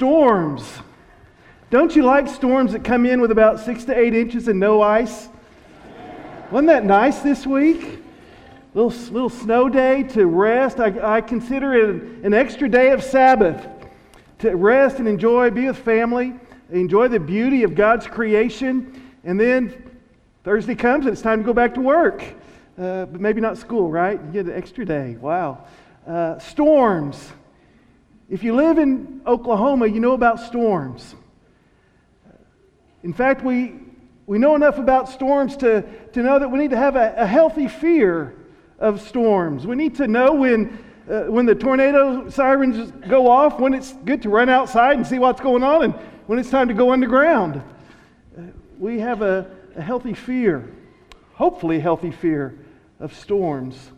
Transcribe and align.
Storms. 0.00 0.64
Don't 1.68 1.94
you 1.94 2.02
like 2.02 2.26
storms 2.26 2.72
that 2.72 2.82
come 2.82 3.04
in 3.04 3.20
with 3.20 3.30
about 3.30 3.60
six 3.60 3.84
to 3.84 3.94
eight 3.94 4.14
inches 4.14 4.48
and 4.48 4.58
no 4.58 4.80
ice? 4.80 5.28
Wasn't 6.50 6.68
that 6.68 6.86
nice 6.86 7.18
this 7.18 7.46
week? 7.46 8.02
Little, 8.72 8.98
little 9.12 9.28
snow 9.28 9.68
day 9.68 10.04
to 10.04 10.24
rest. 10.24 10.80
I, 10.80 11.16
I 11.16 11.20
consider 11.20 11.74
it 11.74 12.24
an, 12.24 12.32
extra 12.32 12.66
day 12.66 12.92
of 12.92 13.04
Sabbath 13.04 13.68
to 14.38 14.56
rest 14.56 15.00
and 15.00 15.06
enjoy, 15.06 15.50
be 15.50 15.66
with 15.66 15.76
family, 15.76 16.32
enjoy 16.70 17.08
the 17.08 17.20
beauty 17.20 17.62
of 17.62 17.74
God's 17.74 18.06
creation. 18.06 19.12
And 19.24 19.38
then 19.38 19.98
Thursday 20.44 20.76
comes 20.76 21.04
and 21.04 21.12
it's 21.12 21.20
time 21.20 21.40
to 21.40 21.44
go 21.44 21.52
back 21.52 21.74
to 21.74 21.82
work. 21.82 22.22
Uh, 22.78 23.04
but 23.04 23.20
maybe 23.20 23.42
not 23.42 23.58
school, 23.58 23.90
right? 23.90 24.18
You 24.18 24.32
get 24.32 24.46
an 24.46 24.54
extra 24.54 24.86
day. 24.86 25.16
Wow. 25.20 25.66
Uh, 26.06 26.38
storms. 26.38 27.32
If 28.30 28.44
you 28.44 28.54
live 28.54 28.78
in 28.78 29.22
Oklahoma, 29.26 29.88
you 29.88 29.98
know 29.98 30.12
about 30.12 30.38
storms. 30.38 31.16
In 33.02 33.12
fact, 33.12 33.42
we, 33.42 33.74
we 34.26 34.38
know 34.38 34.54
enough 34.54 34.78
about 34.78 35.08
storms 35.08 35.56
to, 35.56 35.82
to 36.12 36.22
know 36.22 36.38
that 36.38 36.48
we 36.48 36.60
need 36.60 36.70
to 36.70 36.76
have 36.76 36.94
a, 36.94 37.12
a 37.16 37.26
healthy 37.26 37.66
fear 37.66 38.36
of 38.78 39.00
storms. 39.00 39.66
We 39.66 39.74
need 39.74 39.96
to 39.96 40.06
know 40.06 40.32
when, 40.32 40.78
uh, 41.10 41.22
when 41.22 41.44
the 41.44 41.56
tornado 41.56 42.30
sirens 42.30 42.92
go 43.08 43.28
off, 43.28 43.58
when 43.58 43.74
it's 43.74 43.94
good 44.04 44.22
to 44.22 44.28
run 44.28 44.48
outside 44.48 44.96
and 44.96 45.04
see 45.04 45.18
what's 45.18 45.40
going 45.40 45.64
on, 45.64 45.82
and 45.82 45.94
when 46.28 46.38
it's 46.38 46.50
time 46.50 46.68
to 46.68 46.74
go 46.74 46.92
underground. 46.92 47.60
Uh, 48.38 48.42
we 48.78 49.00
have 49.00 49.22
a, 49.22 49.50
a 49.74 49.82
healthy 49.82 50.14
fear, 50.14 50.72
hopefully, 51.34 51.80
healthy 51.80 52.12
fear 52.12 52.56
of 53.00 53.12
storms. 53.12 53.90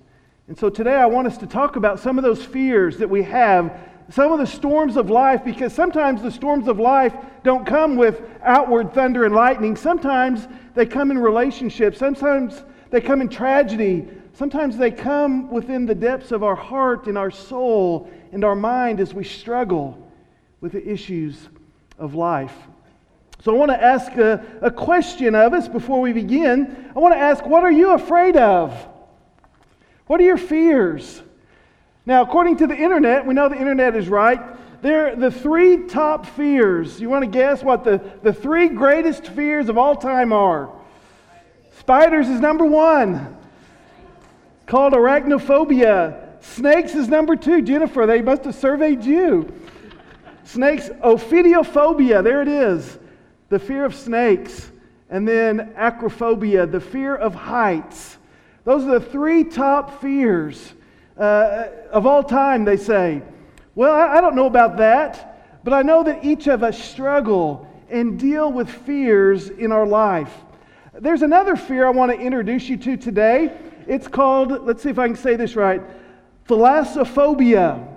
And 0.48 0.58
so 0.58 0.70
today 0.70 0.96
I 0.96 1.06
want 1.06 1.26
us 1.26 1.36
to 1.38 1.46
talk 1.46 1.76
about 1.76 2.00
some 2.00 2.16
of 2.16 2.24
those 2.24 2.42
fears 2.42 2.96
that 2.96 3.10
we 3.10 3.22
have 3.24 3.91
some 4.12 4.30
of 4.30 4.38
the 4.38 4.46
storms 4.46 4.96
of 4.96 5.08
life, 5.08 5.42
because 5.42 5.72
sometimes 5.72 6.22
the 6.22 6.30
storms 6.30 6.68
of 6.68 6.78
life 6.78 7.14
don't 7.44 7.66
come 7.66 7.96
with 7.96 8.20
outward 8.42 8.92
thunder 8.92 9.24
and 9.24 9.34
lightning. 9.34 9.74
Sometimes 9.74 10.46
they 10.74 10.84
come 10.84 11.10
in 11.10 11.18
relationships. 11.18 11.98
Sometimes 11.98 12.62
they 12.90 13.00
come 13.00 13.22
in 13.22 13.28
tragedy. 13.30 14.06
Sometimes 14.34 14.76
they 14.76 14.90
come 14.90 15.50
within 15.50 15.86
the 15.86 15.94
depths 15.94 16.30
of 16.30 16.42
our 16.42 16.54
heart 16.54 17.06
and 17.06 17.16
our 17.16 17.30
soul 17.30 18.10
and 18.32 18.44
our 18.44 18.54
mind 18.54 19.00
as 19.00 19.14
we 19.14 19.24
struggle 19.24 20.12
with 20.60 20.72
the 20.72 20.86
issues 20.86 21.48
of 21.98 22.14
life. 22.14 22.54
So 23.42 23.54
I 23.54 23.58
want 23.58 23.70
to 23.70 23.82
ask 23.82 24.12
a, 24.12 24.44
a 24.60 24.70
question 24.70 25.34
of 25.34 25.54
us 25.54 25.68
before 25.68 26.02
we 26.02 26.12
begin. 26.12 26.90
I 26.94 26.98
want 26.98 27.14
to 27.14 27.18
ask, 27.18 27.46
what 27.46 27.64
are 27.64 27.72
you 27.72 27.92
afraid 27.92 28.36
of? 28.36 28.74
What 30.06 30.20
are 30.20 30.24
your 30.24 30.36
fears? 30.36 31.22
Now, 32.04 32.22
according 32.22 32.56
to 32.58 32.66
the 32.66 32.76
internet, 32.76 33.24
we 33.24 33.34
know 33.34 33.48
the 33.48 33.58
internet 33.58 33.94
is 33.94 34.08
right. 34.08 34.40
There, 34.82 35.12
are 35.12 35.16
the 35.16 35.30
three 35.30 35.86
top 35.86 36.26
fears. 36.26 37.00
You 37.00 37.08
want 37.08 37.22
to 37.22 37.30
guess 37.30 37.62
what 37.62 37.84
the, 37.84 38.00
the 38.22 38.32
three 38.32 38.68
greatest 38.68 39.28
fears 39.28 39.68
of 39.68 39.78
all 39.78 39.94
time 39.94 40.32
are? 40.32 40.70
Spiders 41.78 42.28
is 42.28 42.40
number 42.40 42.64
one, 42.64 43.36
called 44.66 44.94
arachnophobia. 44.94 46.42
Snakes 46.42 46.96
is 46.96 47.08
number 47.08 47.36
two. 47.36 47.62
Jennifer, 47.62 48.04
they 48.04 48.20
must 48.20 48.44
have 48.44 48.56
surveyed 48.56 49.04
you. 49.04 49.52
Snakes, 50.44 50.88
ophidiophobia, 50.88 52.24
there 52.24 52.42
it 52.42 52.48
is, 52.48 52.98
the 53.48 53.60
fear 53.60 53.84
of 53.84 53.94
snakes. 53.94 54.70
And 55.08 55.28
then 55.28 55.72
acrophobia, 55.76 56.70
the 56.70 56.80
fear 56.80 57.14
of 57.14 57.34
heights. 57.34 58.16
Those 58.64 58.84
are 58.84 58.98
the 58.98 59.06
three 59.06 59.44
top 59.44 60.00
fears 60.00 60.72
uh, 61.22 61.68
of 61.92 62.04
all 62.04 62.24
time, 62.24 62.64
they 62.64 62.76
say. 62.76 63.22
Well, 63.76 63.92
I, 63.92 64.16
I 64.16 64.20
don't 64.20 64.34
know 64.34 64.46
about 64.46 64.76
that, 64.78 65.60
but 65.62 65.72
I 65.72 65.82
know 65.82 66.02
that 66.02 66.24
each 66.24 66.48
of 66.48 66.64
us 66.64 66.82
struggle 66.82 67.68
and 67.88 68.18
deal 68.18 68.50
with 68.50 68.68
fears 68.68 69.48
in 69.48 69.70
our 69.70 69.86
life. 69.86 70.32
There's 70.94 71.22
another 71.22 71.54
fear 71.54 71.86
I 71.86 71.90
want 71.90 72.10
to 72.10 72.18
introduce 72.18 72.68
you 72.68 72.76
to 72.78 72.96
today. 72.96 73.56
It's 73.86 74.08
called, 74.08 74.64
let's 74.64 74.82
see 74.82 74.90
if 74.90 74.98
I 74.98 75.06
can 75.06 75.16
say 75.16 75.36
this 75.36 75.54
right, 75.54 75.80
thalassophobia. 76.48 77.88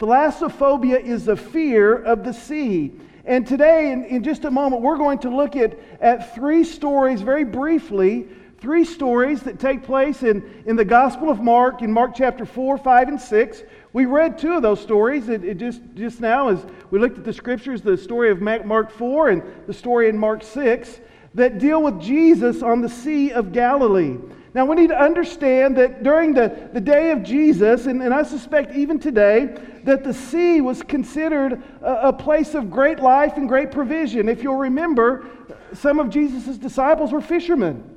Thalassophobia 0.00 1.00
is 1.00 1.26
the 1.26 1.36
fear 1.36 1.94
of 1.94 2.24
the 2.24 2.32
sea. 2.32 2.92
And 3.24 3.46
today, 3.46 3.92
in, 3.92 4.04
in 4.04 4.24
just 4.24 4.44
a 4.44 4.50
moment, 4.50 4.82
we're 4.82 4.98
going 4.98 5.20
to 5.20 5.30
look 5.30 5.54
at, 5.54 5.78
at 6.00 6.34
three 6.34 6.64
stories 6.64 7.22
very 7.22 7.44
briefly 7.44 8.26
three 8.64 8.86
stories 8.86 9.42
that 9.42 9.60
take 9.60 9.82
place 9.82 10.22
in, 10.22 10.42
in 10.64 10.74
the 10.74 10.86
Gospel 10.86 11.28
of 11.28 11.38
Mark, 11.38 11.82
in 11.82 11.92
Mark 11.92 12.12
chapter 12.14 12.46
4, 12.46 12.78
5, 12.78 13.08
and 13.08 13.20
6. 13.20 13.62
We 13.92 14.06
read 14.06 14.38
two 14.38 14.54
of 14.54 14.62
those 14.62 14.80
stories 14.80 15.28
it, 15.28 15.44
it 15.44 15.58
just, 15.58 15.82
just 15.94 16.18
now 16.18 16.48
as 16.48 16.64
we 16.90 16.98
looked 16.98 17.18
at 17.18 17.24
the 17.24 17.32
scriptures 17.34 17.82
the 17.82 17.98
story 17.98 18.30
of 18.30 18.40
Mark 18.40 18.90
4 18.90 19.28
and 19.28 19.42
the 19.66 19.74
story 19.74 20.08
in 20.08 20.16
Mark 20.16 20.42
6 20.42 20.98
that 21.34 21.58
deal 21.58 21.82
with 21.82 22.00
Jesus 22.00 22.62
on 22.62 22.80
the 22.80 22.88
Sea 22.88 23.32
of 23.32 23.52
Galilee. 23.52 24.16
Now, 24.54 24.64
we 24.64 24.76
need 24.76 24.88
to 24.88 24.98
understand 24.98 25.76
that 25.76 26.02
during 26.02 26.32
the, 26.32 26.70
the 26.72 26.80
day 26.80 27.10
of 27.10 27.22
Jesus, 27.22 27.84
and, 27.84 28.02
and 28.02 28.14
I 28.14 28.22
suspect 28.22 28.74
even 28.74 28.98
today, 28.98 29.58
that 29.82 30.04
the 30.04 30.14
sea 30.14 30.62
was 30.62 30.82
considered 30.82 31.62
a, 31.82 32.08
a 32.08 32.12
place 32.14 32.54
of 32.54 32.70
great 32.70 32.98
life 32.98 33.36
and 33.36 33.46
great 33.46 33.70
provision. 33.70 34.26
If 34.26 34.42
you'll 34.42 34.56
remember, 34.56 35.28
some 35.74 35.98
of 35.98 36.08
Jesus' 36.08 36.56
disciples 36.56 37.12
were 37.12 37.20
fishermen. 37.20 37.90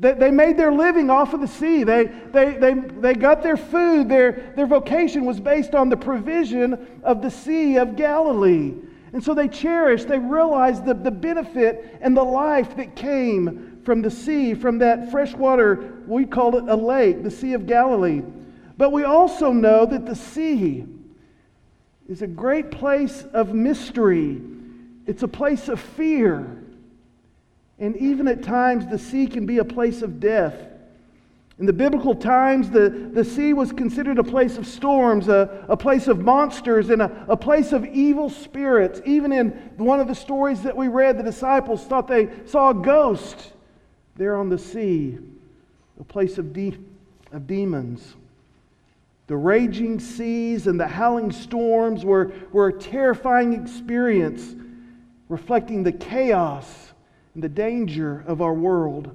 They, 0.00 0.14
they 0.14 0.30
made 0.30 0.56
their 0.56 0.72
living 0.72 1.10
off 1.10 1.34
of 1.34 1.42
the 1.42 1.46
sea. 1.46 1.84
They, 1.84 2.06
they, 2.06 2.56
they, 2.56 2.74
they 2.74 3.14
got 3.14 3.42
their 3.42 3.58
food. 3.58 4.08
Their, 4.08 4.52
their 4.56 4.66
vocation 4.66 5.26
was 5.26 5.38
based 5.38 5.74
on 5.74 5.90
the 5.90 5.96
provision 5.96 7.00
of 7.04 7.20
the 7.20 7.30
Sea 7.30 7.76
of 7.76 7.96
Galilee. 7.96 8.72
And 9.12 9.22
so 9.22 9.34
they 9.34 9.46
cherished, 9.46 10.08
they 10.08 10.18
realized 10.18 10.86
the, 10.86 10.94
the 10.94 11.10
benefit 11.10 11.98
and 12.00 12.16
the 12.16 12.24
life 12.24 12.76
that 12.76 12.96
came 12.96 13.80
from 13.84 14.00
the 14.00 14.10
sea, 14.10 14.54
from 14.54 14.78
that 14.78 15.10
fresh 15.10 15.34
water, 15.34 15.98
we 16.06 16.24
call 16.24 16.56
it 16.56 16.64
a 16.68 16.76
lake, 16.76 17.22
the 17.22 17.30
Sea 17.30 17.52
of 17.52 17.66
Galilee. 17.66 18.22
But 18.78 18.92
we 18.92 19.04
also 19.04 19.52
know 19.52 19.84
that 19.84 20.06
the 20.06 20.14
sea 20.14 20.86
is 22.08 22.22
a 22.22 22.26
great 22.26 22.70
place 22.70 23.24
of 23.34 23.52
mystery, 23.52 24.40
it's 25.06 25.22
a 25.22 25.28
place 25.28 25.68
of 25.68 25.78
fear. 25.78 26.56
And 27.80 27.96
even 27.96 28.28
at 28.28 28.42
times, 28.42 28.86
the 28.86 28.98
sea 28.98 29.26
can 29.26 29.46
be 29.46 29.58
a 29.58 29.64
place 29.64 30.02
of 30.02 30.20
death. 30.20 30.54
In 31.58 31.66
the 31.66 31.72
biblical 31.72 32.14
times, 32.14 32.70
the, 32.70 32.88
the 33.12 33.24
sea 33.24 33.54
was 33.54 33.72
considered 33.72 34.18
a 34.18 34.24
place 34.24 34.58
of 34.58 34.66
storms, 34.66 35.28
a, 35.28 35.64
a 35.68 35.76
place 35.76 36.06
of 36.06 36.20
monsters, 36.20 36.90
and 36.90 37.02
a, 37.02 37.26
a 37.28 37.36
place 37.36 37.72
of 37.72 37.86
evil 37.86 38.30
spirits. 38.30 39.00
Even 39.04 39.32
in 39.32 39.48
one 39.76 39.98
of 39.98 40.08
the 40.08 40.14
stories 40.14 40.62
that 40.62 40.76
we 40.76 40.88
read, 40.88 41.18
the 41.18 41.22
disciples 41.22 41.84
thought 41.84 42.06
they 42.06 42.28
saw 42.46 42.70
a 42.70 42.74
ghost 42.74 43.52
there 44.16 44.36
on 44.36 44.50
the 44.50 44.58
sea, 44.58 45.18
a 45.98 46.04
place 46.04 46.36
of, 46.36 46.52
de- 46.52 46.78
of 47.32 47.46
demons. 47.46 48.14
The 49.26 49.36
raging 49.36 50.00
seas 50.00 50.66
and 50.66 50.78
the 50.78 50.88
howling 50.88 51.32
storms 51.32 52.04
were, 52.04 52.32
were 52.52 52.68
a 52.68 52.72
terrifying 52.72 53.52
experience, 53.54 54.54
reflecting 55.28 55.82
the 55.82 55.92
chaos 55.92 56.89
and 57.34 57.42
the 57.42 57.48
danger 57.48 58.24
of 58.26 58.40
our 58.40 58.54
world. 58.54 59.14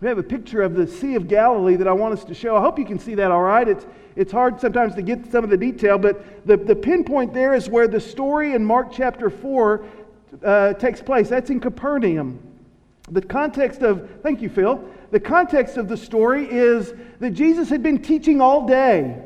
We 0.00 0.08
have 0.08 0.18
a 0.18 0.22
picture 0.22 0.62
of 0.62 0.74
the 0.74 0.86
Sea 0.86 1.14
of 1.14 1.28
Galilee 1.28 1.76
that 1.76 1.88
I 1.88 1.92
want 1.92 2.14
us 2.14 2.24
to 2.24 2.34
show. 2.34 2.56
I 2.56 2.60
hope 2.60 2.78
you 2.78 2.84
can 2.84 2.98
see 2.98 3.14
that 3.14 3.30
all 3.30 3.42
right. 3.42 3.66
It's, 3.66 3.86
it's 4.16 4.32
hard 4.32 4.60
sometimes 4.60 4.94
to 4.96 5.02
get 5.02 5.30
some 5.30 5.44
of 5.44 5.50
the 5.50 5.56
detail, 5.56 5.98
but 5.98 6.46
the, 6.46 6.56
the 6.56 6.74
pinpoint 6.74 7.32
there 7.32 7.54
is 7.54 7.68
where 7.68 7.88
the 7.88 8.00
story 8.00 8.54
in 8.54 8.64
Mark 8.64 8.92
chapter 8.92 9.30
4 9.30 9.84
uh, 10.42 10.72
takes 10.74 11.00
place. 11.00 11.28
That's 11.28 11.50
in 11.50 11.60
Capernaum. 11.60 12.40
The 13.10 13.22
context 13.22 13.82
of, 13.82 14.08
thank 14.22 14.42
you, 14.42 14.48
Phil. 14.48 14.84
The 15.10 15.20
context 15.20 15.76
of 15.76 15.88
the 15.88 15.96
story 15.96 16.50
is 16.50 16.92
that 17.20 17.30
Jesus 17.30 17.68
had 17.68 17.82
been 17.82 18.02
teaching 18.02 18.40
all 18.40 18.66
day. 18.66 19.22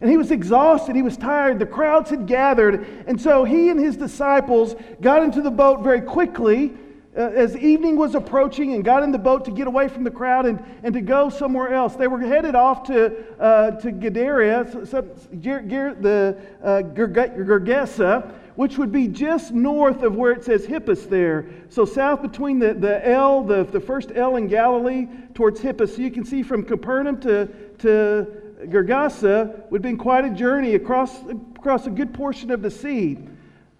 And 0.00 0.10
he 0.10 0.16
was 0.16 0.30
exhausted, 0.30 0.96
he 0.96 1.02
was 1.02 1.16
tired, 1.16 1.58
the 1.58 1.66
crowds 1.66 2.10
had 2.10 2.26
gathered. 2.26 2.86
And 3.06 3.20
so 3.20 3.44
he 3.44 3.68
and 3.68 3.78
his 3.78 3.96
disciples 3.96 4.74
got 5.00 5.22
into 5.22 5.42
the 5.42 5.50
boat 5.50 5.82
very 5.82 6.00
quickly 6.00 6.72
uh, 7.16 7.22
as 7.22 7.56
evening 7.56 7.96
was 7.96 8.14
approaching 8.14 8.74
and 8.74 8.84
got 8.84 9.02
in 9.02 9.10
the 9.10 9.18
boat 9.18 9.44
to 9.44 9.50
get 9.50 9.66
away 9.66 9.88
from 9.88 10.04
the 10.04 10.10
crowd 10.10 10.46
and, 10.46 10.64
and 10.84 10.94
to 10.94 11.00
go 11.00 11.28
somewhere 11.28 11.74
else. 11.74 11.96
They 11.96 12.06
were 12.06 12.20
headed 12.20 12.54
off 12.54 12.84
to, 12.84 13.24
uh, 13.40 13.72
to 13.72 13.90
Gadara, 13.90 14.70
so, 14.70 14.84
so, 14.84 15.02
the 15.32 16.38
uh, 16.62 16.82
Gergesa, 16.94 18.32
which 18.54 18.78
would 18.78 18.92
be 18.92 19.08
just 19.08 19.52
north 19.52 20.02
of 20.02 20.14
where 20.14 20.32
it 20.32 20.44
says 20.44 20.66
Hippus 20.66 21.08
there. 21.08 21.46
So 21.68 21.84
south 21.84 22.22
between 22.22 22.58
the, 22.58 22.74
the 22.74 23.06
L, 23.08 23.42
the, 23.42 23.64
the 23.64 23.80
first 23.80 24.12
L 24.14 24.36
in 24.36 24.46
Galilee, 24.46 25.08
towards 25.34 25.60
Hippus. 25.60 25.96
So 25.96 26.02
you 26.02 26.10
can 26.10 26.24
see 26.24 26.42
from 26.42 26.62
Capernaum 26.64 27.20
to, 27.22 27.46
to 27.78 28.39
Gergesa 28.66 29.70
would 29.70 29.78
have 29.78 29.82
been 29.82 29.96
quite 29.96 30.24
a 30.24 30.30
journey 30.30 30.74
across, 30.74 31.22
across 31.56 31.86
a 31.86 31.90
good 31.90 32.12
portion 32.12 32.50
of 32.50 32.62
the 32.62 32.70
sea. 32.70 33.18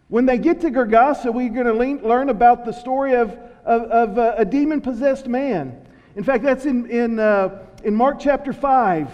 When 0.08 0.26
they 0.26 0.38
get 0.38 0.60
to 0.62 0.70
Gergesa, 0.70 1.32
we're 1.32 1.50
going 1.50 1.66
to 1.66 2.06
learn 2.08 2.28
about 2.30 2.64
the 2.64 2.72
story 2.72 3.14
of, 3.14 3.30
of, 3.64 3.82
of 3.82 4.18
uh, 4.18 4.34
a 4.36 4.44
demon 4.44 4.80
possessed 4.80 5.26
man. 5.26 5.80
In 6.16 6.24
fact, 6.24 6.42
that's 6.42 6.66
in, 6.66 6.90
in, 6.90 7.18
uh, 7.18 7.64
in 7.84 7.94
Mark 7.94 8.18
chapter 8.18 8.52
5. 8.52 9.10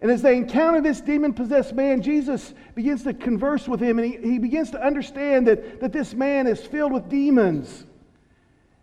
And 0.00 0.10
as 0.10 0.20
they 0.20 0.36
encounter 0.36 0.80
this 0.80 1.00
demon 1.00 1.32
possessed 1.32 1.74
man, 1.74 2.02
Jesus 2.02 2.52
begins 2.74 3.04
to 3.04 3.14
converse 3.14 3.68
with 3.68 3.80
him 3.80 4.00
and 4.00 4.12
he, 4.12 4.32
he 4.32 4.38
begins 4.38 4.72
to 4.72 4.84
understand 4.84 5.46
that, 5.46 5.80
that 5.80 5.92
this 5.92 6.12
man 6.12 6.48
is 6.48 6.60
filled 6.60 6.92
with 6.92 7.08
demons. 7.08 7.86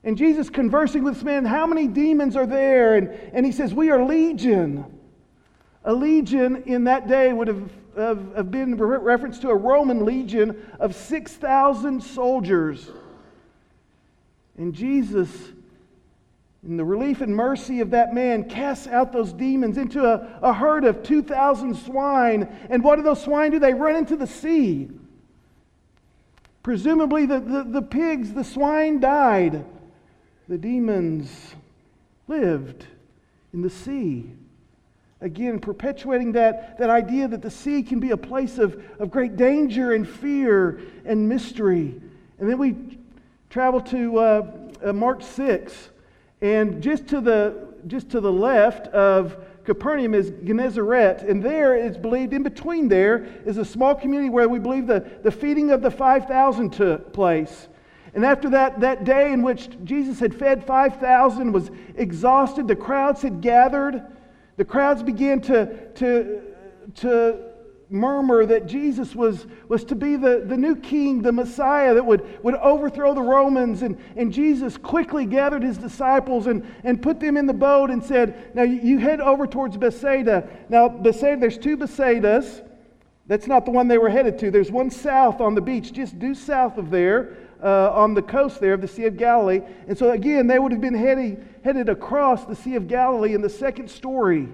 And 0.06 0.18
Jesus 0.18 0.50
conversing 0.50 1.04
with 1.04 1.16
this 1.16 1.24
man, 1.24 1.44
how 1.44 1.68
many 1.68 1.88
demons 1.88 2.38
are 2.38 2.46
there? 2.46 2.96
And, 2.96 3.10
and 3.34 3.46
he 3.46 3.52
says, 3.52 3.74
We 3.74 3.92
are 3.92 4.02
legion. 4.02 4.99
A 5.86 5.94
legion 5.94 6.64
in 6.66 6.84
that 6.86 7.08
day 7.08 7.32
would 7.32 7.48
have, 7.48 7.70
have, 7.96 8.36
have 8.36 8.52
been 8.52 8.78
re- 8.78 8.98
reference 8.98 9.40
to 9.40 9.50
a 9.50 9.56
Roman 9.56 10.06
legion 10.06 10.62
of 10.80 10.96
6,000 10.96 12.04
soldiers. 12.04 12.90
And 14.58 14.74
Jesus, 14.74 15.30
in 16.68 16.76
the 16.76 16.84
relief 16.84 17.22
and 17.22 17.34
mercy 17.34 17.80
of 17.80 17.92
that 17.92 18.14
man, 18.14 18.50
casts 18.50 18.88
out 18.88 19.14
those 19.14 19.32
demons 19.32 19.78
into 19.78 20.04
a, 20.04 20.40
a 20.42 20.54
herd 20.54 20.84
of 20.84 21.02
2,000 21.04 21.76
swine. 21.76 22.48
And 22.70 22.84
what 22.84 22.98
do 22.98 23.04
those 23.04 23.24
swine 23.24 23.52
do? 23.52 23.60
They 23.60 23.74
run 23.74 23.96
into 23.96 24.18
the 24.18 24.28
sea. 24.28 24.90
Presumably, 26.62 27.26
the, 27.26 27.40
the, 27.40 27.64
the 27.64 27.82
pigs, 27.82 28.34
the 28.34 28.44
swine 28.44 29.00
died 29.00 29.66
the 30.50 30.58
demons 30.58 31.54
lived 32.28 32.88
in 33.54 33.62
the 33.62 33.70
sea. 33.70 34.32
Again, 35.22 35.60
perpetuating 35.60 36.32
that, 36.34 36.78
that 36.78 36.90
idea 36.90 37.28
that 37.28 37.42
the 37.42 37.52
sea 37.52 37.84
can 37.84 38.00
be 38.00 38.12
a 38.12 38.18
place 38.18 38.58
of, 38.58 38.82
of 39.00 39.12
great 39.12 39.36
danger 39.36 39.92
and 39.92 40.08
fear 40.08 40.80
and 41.04 41.28
mystery. 41.28 42.02
And 42.40 42.50
then 42.50 42.58
we 42.58 42.76
travel 43.50 43.82
to 43.82 44.18
uh, 44.18 44.52
uh, 44.84 44.94
Mark 44.94 45.22
6, 45.22 45.90
and 46.42 46.82
just 46.82 47.08
to 47.08 47.20
the, 47.20 47.68
just 47.88 48.10
to 48.12 48.22
the 48.22 48.32
left 48.32 48.88
of 48.88 49.36
Capernaum 49.66 50.14
is 50.14 50.32
Gennesaret, 50.44 51.22
and 51.24 51.44
there 51.44 51.76
it's 51.76 51.98
believed 51.98 52.32
in 52.32 52.44
between 52.44 52.88
there 52.88 53.28
is 53.46 53.58
a 53.58 53.66
small 53.66 53.94
community 53.94 54.30
where 54.30 54.48
we 54.48 54.58
believe 54.58 54.88
the, 54.88 55.06
the 55.22 55.32
feeding 55.32 55.72
of 55.72 55.82
the 55.82 55.92
5,000 55.92 56.72
took 56.72 57.12
place. 57.12 57.68
And 58.14 58.26
after 58.26 58.50
that, 58.52 58.80
that 58.80 59.04
day 59.04 59.32
in 59.32 59.44
which 59.44 59.70
Jesus 59.84 60.20
had 60.20 60.34
fed 60.34 60.66
5,000, 60.66 61.52
was 61.52 61.70
exhausted, 61.96 62.68
the 62.68 62.76
crowds 62.76 63.22
had 63.22 63.42
gathered. 63.42 64.02
The 64.60 64.66
crowds 64.66 65.02
began 65.02 65.40
to, 65.44 65.88
to, 65.94 66.42
to 66.96 67.46
murmur 67.90 68.46
that 68.46 68.66
Jesus 68.66 69.16
was, 69.16 69.48
was 69.70 69.86
to 69.86 69.96
be 69.96 70.18
the, 70.18 70.44
the 70.46 70.58
new 70.58 70.76
king, 70.76 71.22
the 71.22 71.32
Messiah 71.32 71.94
that 71.94 72.06
would, 72.06 72.44
would 72.44 72.56
overthrow 72.56 73.14
the 73.14 73.22
Romans. 73.22 73.84
And, 73.84 73.98
and 74.18 74.34
Jesus 74.34 74.76
quickly 74.76 75.26
gathered 75.26 75.64
his 75.64 75.78
disciples 75.78 76.48
and, 76.48 76.70
and 76.84 77.02
put 77.02 77.22
them 77.22 77.38
in 77.38 77.46
the 77.46 77.54
boat 77.54 77.90
and 77.90 78.04
said, 78.04 78.54
Now 78.54 78.64
you 78.64 78.98
head 78.98 79.22
over 79.22 79.48
towards 79.48 79.78
Bethsaida. 79.78 80.50
Now, 80.68 80.90
Bethsaida, 80.90 81.40
there's 81.40 81.58
two 81.58 81.78
Bethsaidas. 81.78 82.62
That's 83.28 83.48
not 83.48 83.64
the 83.64 83.72
one 83.72 83.88
they 83.88 83.98
were 83.98 84.10
headed 84.10 84.38
to. 84.40 84.52
There's 84.52 84.72
one 84.72 84.92
south 84.92 85.40
on 85.40 85.56
the 85.56 85.62
beach, 85.62 85.94
just 85.94 86.20
due 86.20 86.36
south 86.36 86.78
of 86.78 86.90
there 86.90 87.38
uh, 87.64 87.92
on 87.92 88.14
the 88.14 88.22
coast 88.22 88.60
there 88.60 88.74
of 88.74 88.82
the 88.82 88.88
Sea 88.88 89.06
of 89.06 89.18
Galilee. 89.18 89.62
And 89.88 89.98
so, 89.98 90.12
again, 90.12 90.48
they 90.48 90.60
would 90.60 90.72
have 90.72 90.82
been 90.82 90.94
heading, 90.94 91.48
headed 91.64 91.90
across 91.90 92.46
the 92.46 92.56
Sea 92.56 92.76
of 92.76 92.88
Galilee 92.88 93.34
in 93.34 93.42
the 93.42 93.50
second 93.50 93.90
story. 93.90 94.48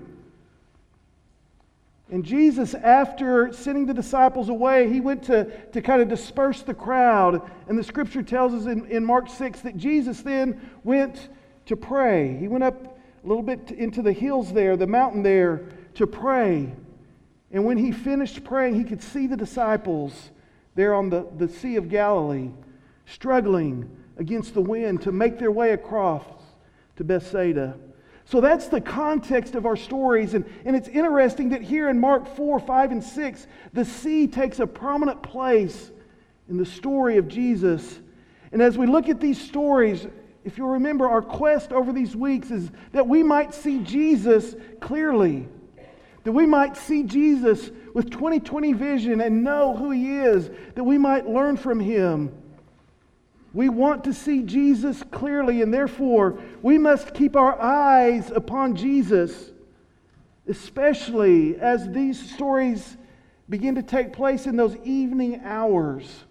And 2.12 2.24
Jesus, 2.24 2.76
after 2.76 3.52
sending 3.52 3.88
the 3.88 3.94
disciples 3.94 4.50
away, 4.50 4.92
he 4.92 5.02
went 5.02 5.24
to, 5.24 5.46
to 5.72 5.82
kind 5.82 6.02
of 6.02 6.08
disperse 6.08 6.62
the 6.62 6.74
crowd. 6.74 7.42
And 7.68 7.78
the 7.78 7.84
scripture 7.84 8.22
tells 8.22 8.54
us 8.54 8.66
in, 8.68 8.86
in 8.88 9.04
Mark 9.04 9.28
6 9.30 9.62
that 9.62 9.76
Jesus 9.76 10.22
then 10.22 10.62
went 10.84 11.30
to 11.66 11.76
pray. 11.76 12.38
He 12.38 12.48
went 12.48 12.64
up 12.64 13.00
a 13.24 13.28
little 13.28 13.44
bit 13.44 13.72
into 13.72 14.04
the 14.04 14.14
hills 14.14 14.54
there, 14.54 14.78
the 14.78 14.86
mountain 14.86 15.24
there, 15.24 15.70
to 15.96 16.06
pray. 16.06 16.72
And 17.52 17.66
when 17.66 17.78
he 17.78 17.92
finished 17.92 18.44
praying, 18.44 18.76
he 18.76 18.84
could 18.84 19.02
see 19.02 19.26
the 19.26 19.38
disciples 19.38 20.30
there 20.76 20.94
on 20.94 21.10
the, 21.10 21.28
the 21.38 21.48
Sea 21.48 21.78
of 21.78 21.90
Galilee 21.90 22.50
struggling 23.06 23.90
against 24.18 24.54
the 24.54 24.62
wind 24.62 25.02
to 25.04 25.12
make 25.12 25.40
their 25.40 25.52
way 25.52 25.72
across 25.72 26.26
to 26.96 27.04
Bethsaida. 27.04 27.78
So 28.26 28.42
that's 28.42 28.68
the 28.68 28.82
context 28.82 29.54
of 29.54 29.66
our 29.66 29.76
stories. 29.76 30.34
And, 30.34 30.46
and 30.66 30.76
it's 30.76 30.88
interesting 30.88 31.50
that 31.50 31.62
here 31.62 31.90
in 31.90 32.00
Mark 32.00 32.36
4, 32.36 32.60
5, 32.60 32.92
and 32.92 33.04
6, 33.04 33.48
the 33.74 33.86
sea 33.86 34.28
takes 34.28 34.60
a 34.60 34.66
prominent 34.66 35.22
place 35.22 35.92
in 36.50 36.58
the 36.58 36.66
story 36.66 37.18
of 37.18 37.28
Jesus. 37.28 38.00
And 38.52 38.62
as 38.62 38.78
we 38.78 38.88
look 38.88 39.10
at 39.10 39.20
these 39.20 39.40
stories, 39.40 40.08
if 40.44 40.58
you'll 40.58 40.70
remember, 40.70 41.08
our 41.08 41.22
quest 41.22 41.72
over 41.72 41.94
these 41.94 42.16
weeks 42.16 42.50
is 42.50 42.72
that 42.94 43.08
we 43.08 43.22
might 43.22 43.54
see 43.54 43.80
Jesus 43.80 44.56
clearly, 44.80 45.48
that 46.24 46.32
we 46.32 46.48
might 46.48 46.78
see 46.78 47.04
Jesus 47.04 47.70
with 47.94 48.10
2020 48.10 48.74
vision 48.74 49.22
and 49.22 49.44
know 49.44 49.76
who 49.76 49.92
he 49.92 50.18
is, 50.18 50.50
that 50.74 50.84
we 50.84 50.98
might 50.98 51.28
learn 51.28 51.58
from 51.58 51.80
him. 51.80 52.32
We 53.56 53.70
want 53.70 54.04
to 54.04 54.14
see 54.14 54.42
Jesus 54.42 55.02
clearly, 55.12 55.62
and 55.62 55.74
therefore 55.74 56.38
we 56.62 56.78
must 56.78 57.14
keep 57.14 57.38
our 57.38 57.60
eyes 57.60 58.30
upon 58.30 58.76
Jesus, 58.76 59.52
especially 60.46 61.58
as 61.58 61.90
these 61.90 62.34
stories 62.34 62.98
begin 63.48 63.76
to 63.76 63.82
take 63.82 64.12
place 64.12 64.46
in 64.46 64.58
those 64.58 64.76
evening 64.84 65.40
hours, 65.46 66.26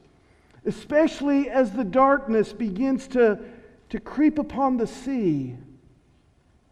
especially 0.66 1.48
as 1.48 1.72
the 1.72 1.82
darkness 1.82 2.52
begins 2.52 3.08
to, 3.08 3.38
to 3.88 3.98
creep 3.98 4.38
upon 4.38 4.76
the 4.76 4.86
sea, 4.86 5.56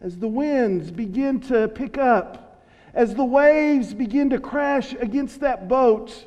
as 0.02 0.18
the 0.18 0.28
winds 0.28 0.90
begin 0.90 1.40
to 1.40 1.66
pick 1.68 1.96
up, 1.96 2.62
as 2.92 3.14
the 3.14 3.24
waves 3.24 3.94
begin 3.94 4.28
to 4.28 4.38
crash 4.38 4.92
against 4.92 5.40
that 5.40 5.66
boat. 5.66 6.26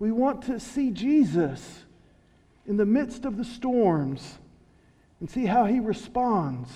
We 0.00 0.10
want 0.10 0.42
to 0.46 0.58
see 0.58 0.90
Jesus 0.90 1.83
in 2.66 2.76
the 2.76 2.86
midst 2.86 3.24
of 3.24 3.36
the 3.36 3.44
storms 3.44 4.38
and 5.20 5.30
see 5.30 5.46
how 5.46 5.64
he 5.64 5.80
responds 5.80 6.70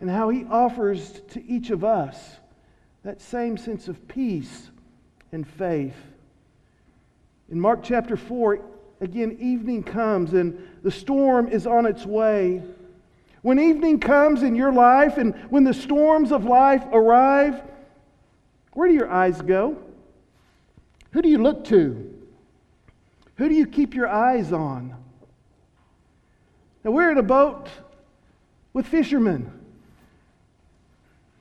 and 0.00 0.08
how 0.08 0.28
he 0.28 0.44
offers 0.44 1.20
to 1.30 1.44
each 1.44 1.70
of 1.70 1.84
us 1.84 2.36
that 3.04 3.20
same 3.20 3.56
sense 3.56 3.88
of 3.88 4.06
peace 4.08 4.70
and 5.32 5.46
faith. 5.46 5.96
In 7.50 7.60
Mark 7.60 7.82
chapter 7.82 8.16
4, 8.16 8.60
again, 9.00 9.36
evening 9.40 9.82
comes 9.82 10.34
and 10.34 10.58
the 10.82 10.90
storm 10.90 11.48
is 11.48 11.66
on 11.66 11.86
its 11.86 12.04
way. 12.04 12.62
When 13.42 13.58
evening 13.58 14.00
comes 14.00 14.42
in 14.42 14.54
your 14.54 14.72
life 14.72 15.16
and 15.16 15.34
when 15.48 15.64
the 15.64 15.74
storms 15.74 16.32
of 16.32 16.44
life 16.44 16.84
arrive, 16.92 17.62
where 18.72 18.88
do 18.88 18.94
your 18.94 19.10
eyes 19.10 19.40
go? 19.40 19.78
Who 21.12 21.22
do 21.22 21.28
you 21.28 21.38
look 21.38 21.64
to? 21.66 22.17
Who 23.38 23.48
do 23.48 23.54
you 23.54 23.66
keep 23.66 23.94
your 23.94 24.08
eyes 24.08 24.52
on? 24.52 24.94
Now, 26.84 26.90
we're 26.90 27.10
in 27.12 27.18
a 27.18 27.22
boat 27.22 27.68
with 28.72 28.86
fishermen, 28.86 29.52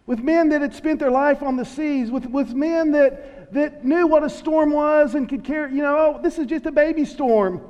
with 0.05 0.19
men 0.19 0.50
that 0.50 0.62
had 0.62 0.75
spent 0.75 1.00
their 1.00 1.12
life 1.12 1.41
on 1.41 1.57
the 1.57 1.65
seas, 1.65 2.12
with, 2.12 2.27
with 2.27 2.53
men 2.53 2.91
that, 2.91 3.51
that 3.53 3.83
knew 3.83 4.05
what 4.05 4.24
a 4.24 4.29
storm 4.29 4.72
was 4.72 5.15
and 5.15 5.27
could 5.27 5.43
care, 5.43 5.67
you 5.67 5.81
know, 5.81 5.98
oh, 5.98 6.22
this 6.22 6.38
is 6.38 6.45
just 6.45 6.67
a 6.67 6.72
baby 6.72 7.03
storm. 7.03 7.62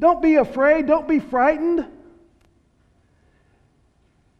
Don't 0.00 0.20
be 0.20 0.34
afraid, 0.34 0.86
don't 0.86 1.08
be 1.08 1.20
frightened. 1.20 1.86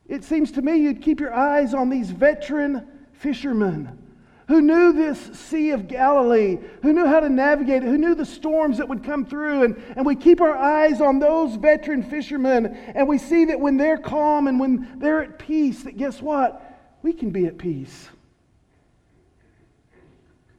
It 0.08 0.24
seems 0.24 0.52
to 0.52 0.62
me 0.62 0.76
you'd 0.76 1.02
keep 1.02 1.20
your 1.20 1.32
eyes 1.32 1.72
on 1.72 1.88
these 1.88 2.10
veteran 2.10 2.86
fishermen 3.12 4.05
who 4.48 4.60
knew 4.60 4.92
this 4.92 5.18
Sea 5.38 5.70
of 5.70 5.88
Galilee, 5.88 6.58
who 6.82 6.92
knew 6.92 7.06
how 7.06 7.20
to 7.20 7.28
navigate 7.28 7.82
it, 7.82 7.86
who 7.86 7.98
knew 7.98 8.14
the 8.14 8.24
storms 8.24 8.78
that 8.78 8.88
would 8.88 9.02
come 9.02 9.24
through. 9.24 9.64
And, 9.64 9.82
and 9.96 10.06
we 10.06 10.14
keep 10.14 10.40
our 10.40 10.56
eyes 10.56 11.00
on 11.00 11.18
those 11.18 11.56
veteran 11.56 12.02
fishermen, 12.02 12.66
and 12.66 13.08
we 13.08 13.18
see 13.18 13.46
that 13.46 13.58
when 13.58 13.76
they're 13.76 13.98
calm 13.98 14.46
and 14.46 14.60
when 14.60 14.98
they're 14.98 15.22
at 15.22 15.38
peace, 15.38 15.82
that 15.82 15.96
guess 15.96 16.22
what? 16.22 16.62
We 17.02 17.12
can 17.12 17.30
be 17.30 17.46
at 17.46 17.58
peace. 17.58 18.08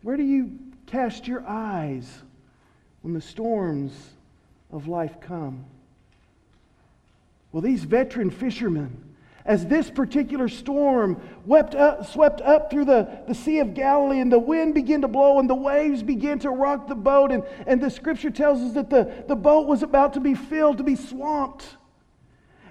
Where 0.02 0.18
do 0.18 0.24
you 0.24 0.60
cast 0.86 1.28
your 1.28 1.46
eyes 1.48 2.10
when 3.02 3.14
the 3.14 3.22
storms 3.22 3.94
of 4.72 4.88
life 4.88 5.20
come? 5.22 5.66
Well, 7.52 7.62
these 7.62 7.86
veteran 7.86 8.32
fishermen, 8.32 9.16
as 9.48 9.66
this 9.66 9.90
particular 9.90 10.50
storm 10.50 11.22
wept 11.46 11.74
up, 11.74 12.06
swept 12.06 12.42
up 12.42 12.70
through 12.70 12.84
the, 12.84 13.24
the 13.28 13.34
Sea 13.34 13.60
of 13.60 13.74
Galilee 13.74 14.20
and 14.20 14.32
the 14.32 14.38
wind 14.38 14.76
began 14.76 15.02
to 15.02 15.08
blow 15.08 15.40
and 15.40 15.50
the 15.50 15.56
waves 15.56 16.04
began 16.04 16.38
to 16.40 16.50
rock 16.50 16.88
the 16.88 16.96
boat. 16.96 17.32
And, 17.32 17.44
and 17.66 17.82
the 17.82 17.90
scripture 17.90 18.30
tells 18.30 18.60
us 18.60 18.74
that 18.74 18.90
the, 18.90 19.24
the 19.28 19.38
boat 19.38 19.66
was 19.66 19.84
about 19.84 20.14
to 20.14 20.20
be 20.20 20.36
filled, 20.36 20.78
to 20.80 20.84
be 20.84 20.98
swamped. 20.98 21.66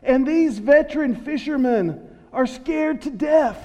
And 0.03 0.27
these 0.27 0.59
veteran 0.59 1.17
fishermen 1.17 2.09
are 2.31 2.47
scared 2.47 3.03
to 3.03 3.11
death 3.11 3.59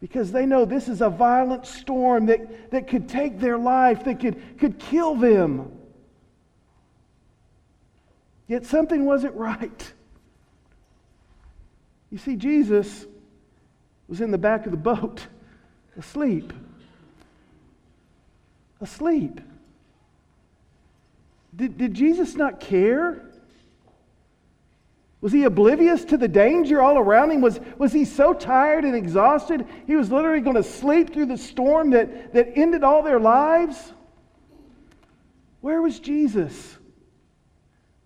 because 0.00 0.32
they 0.32 0.46
know 0.46 0.64
this 0.64 0.88
is 0.88 1.02
a 1.02 1.10
violent 1.10 1.66
storm 1.66 2.26
that, 2.26 2.70
that 2.70 2.88
could 2.88 3.10
take 3.10 3.38
their 3.38 3.58
life, 3.58 4.04
that 4.04 4.18
could, 4.18 4.58
could 4.58 4.78
kill 4.78 5.14
them. 5.14 5.70
Yet 8.48 8.64
something 8.64 9.04
wasn't 9.04 9.34
right. 9.36 9.92
You 12.10 12.18
see, 12.18 12.36
Jesus 12.36 13.06
was 14.08 14.20
in 14.20 14.30
the 14.30 14.38
back 14.38 14.66
of 14.66 14.72
the 14.72 14.78
boat, 14.78 15.26
asleep. 15.96 16.52
Asleep. 18.80 19.40
Did, 21.54 21.78
did 21.78 21.94
Jesus 21.94 22.34
not 22.34 22.60
care? 22.60 23.22
Was 25.20 25.32
he 25.32 25.44
oblivious 25.44 26.04
to 26.06 26.16
the 26.16 26.28
danger 26.28 26.80
all 26.80 26.98
around 26.98 27.30
him? 27.30 27.40
Was, 27.42 27.60
was 27.76 27.92
he 27.92 28.04
so 28.04 28.32
tired 28.32 28.84
and 28.84 28.96
exhausted 28.96 29.66
he 29.86 29.94
was 29.94 30.10
literally 30.10 30.40
going 30.40 30.56
to 30.56 30.62
sleep 30.62 31.12
through 31.12 31.26
the 31.26 31.36
storm 31.36 31.90
that, 31.90 32.32
that 32.32 32.56
ended 32.56 32.82
all 32.82 33.02
their 33.02 33.20
lives? 33.20 33.92
Where 35.60 35.82
was 35.82 36.00
Jesus? 36.00 36.78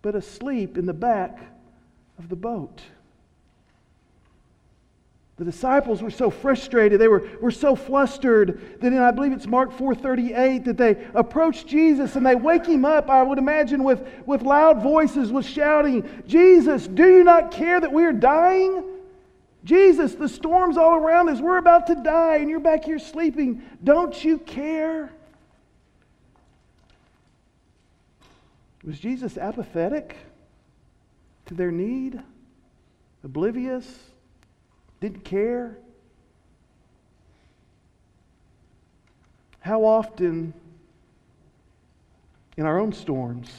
But 0.01 0.13
asleep 0.13 0.77
in 0.77 0.85
the 0.85 0.93
back 0.93 1.39
of 2.19 2.27
the 2.27 2.35
boat. 2.35 2.81
The 5.37 5.43
disciples 5.43 6.01
were 6.01 6.11
so 6.11 6.29
frustrated, 6.29 7.01
they 7.01 7.09
were, 7.09 7.27
were 7.41 7.51
so 7.51 7.75
flustered 7.75 8.79
that 8.79 8.87
in, 8.93 8.97
I 8.97 9.11
believe 9.11 9.33
it's 9.33 9.47
Mark 9.47 9.77
4.38, 9.77 10.63
that 10.63 10.77
they 10.77 11.05
approach 11.13 11.65
Jesus 11.65 12.15
and 12.15 12.25
they 12.25 12.35
wake 12.35 12.65
him 12.65 12.85
up, 12.85 13.09
I 13.09 13.21
would 13.21 13.37
imagine, 13.37 13.83
with, 13.83 14.07
with 14.25 14.43
loud 14.43 14.81
voices, 14.81 15.33
with 15.33 15.45
shouting, 15.45 16.23
Jesus, 16.25 16.87
do 16.87 17.05
you 17.17 17.23
not 17.25 17.51
care 17.51 17.81
that 17.81 17.91
we 17.91 18.05
are 18.05 18.13
dying? 18.13 18.81
Jesus, 19.65 20.15
the 20.15 20.29
storm's 20.29 20.77
all 20.77 20.95
around 20.95 21.27
us. 21.27 21.41
We're 21.41 21.57
about 21.57 21.87
to 21.87 21.95
die 21.95 22.37
and 22.37 22.49
you're 22.49 22.59
back 22.61 22.85
here 22.85 22.99
sleeping. 22.99 23.61
Don't 23.83 24.23
you 24.23 24.37
care? 24.37 25.11
Was 28.85 28.99
Jesus 28.99 29.37
apathetic 29.37 30.15
to 31.47 31.55
their 31.55 31.71
need? 31.71 32.21
Oblivious? 33.23 33.85
Didn't 35.05 35.23
care? 35.23 35.77
How 39.59 39.85
often 39.85 40.51
in 42.57 42.65
our 42.65 42.79
own 42.79 42.91
storms 42.91 43.51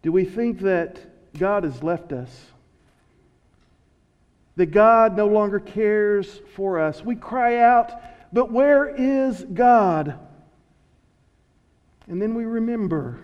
do 0.00 0.10
we 0.10 0.24
think 0.24 0.60
that 0.60 0.98
God 1.38 1.64
has 1.64 1.82
left 1.82 2.10
us? 2.10 2.46
That 4.56 4.70
God 4.70 5.14
no 5.14 5.26
longer 5.26 5.60
cares 5.60 6.40
for 6.54 6.80
us? 6.80 7.04
We 7.04 7.14
cry 7.14 7.58
out, 7.58 7.92
but 8.32 8.50
where 8.50 8.88
is 8.88 9.44
God? 9.44 10.18
And 12.06 12.22
then 12.22 12.34
we 12.34 12.46
remember 12.46 13.18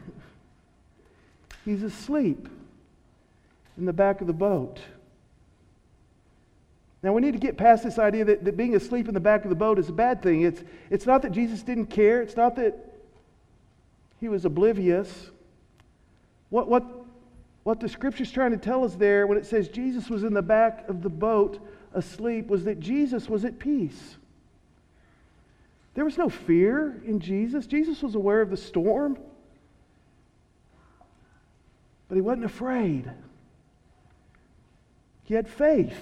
he's 1.65 1.83
asleep 1.83 2.47
in 3.79 3.87
the 3.87 3.95
back 3.95 4.21
of 4.21 4.27
the 4.27 4.35
boat. 4.35 4.81
Now, 7.03 7.15
we 7.15 7.23
need 7.23 7.33
to 7.33 7.39
get 7.39 7.57
past 7.57 7.83
this 7.83 7.99
idea 7.99 8.25
that, 8.27 8.45
that 8.45 8.57
being 8.57 8.75
asleep 8.75 9.09
in 9.09 9.15
the 9.15 9.21
back 9.21 9.45
of 9.45 9.49
the 9.49 9.57
boat 9.57 9.79
is 9.79 9.89
a 9.89 9.93
bad 9.93 10.23
thing. 10.23 10.43
It's, 10.43 10.63
it's 10.91 11.07
not 11.07 11.23
that 11.23 11.33
Jesus 11.33 11.63
didn't 11.63 11.87
care, 11.87 12.21
it's 12.21 12.37
not 12.37 12.57
that 12.57 12.75
he 14.21 14.29
was 14.29 14.45
oblivious. 14.45 15.31
What, 16.51 16.69
what, 16.69 16.85
what 17.63 17.81
the 17.81 17.89
scripture's 17.89 18.31
trying 18.31 18.51
to 18.51 18.59
tell 18.59 18.85
us 18.85 18.95
there 18.95 19.27
when 19.27 19.39
it 19.39 19.47
says 19.47 19.69
Jesus 19.69 20.11
was 20.11 20.25
in 20.25 20.35
the 20.35 20.43
back 20.43 20.89
of 20.89 21.03
the 21.03 21.09
boat 21.09 21.59
asleep 21.95 22.49
was 22.49 22.65
that 22.65 22.81
Jesus 22.81 23.29
was 23.29 23.45
at 23.45 23.59
peace. 23.59 24.17
There 25.95 26.05
was 26.05 26.19
no 26.19 26.29
fear 26.29 27.01
in 27.07 27.19
Jesus. 27.19 27.67
Jesus 27.67 28.03
was 28.03 28.15
aware 28.15 28.41
of 28.41 28.51
the 28.51 28.57
storm, 28.57 29.19
but 32.09 32.15
he 32.15 32.21
wasn't 32.21 32.45
afraid. 32.45 33.11
He 35.25 35.35
had 35.35 35.49
faith. 35.49 35.99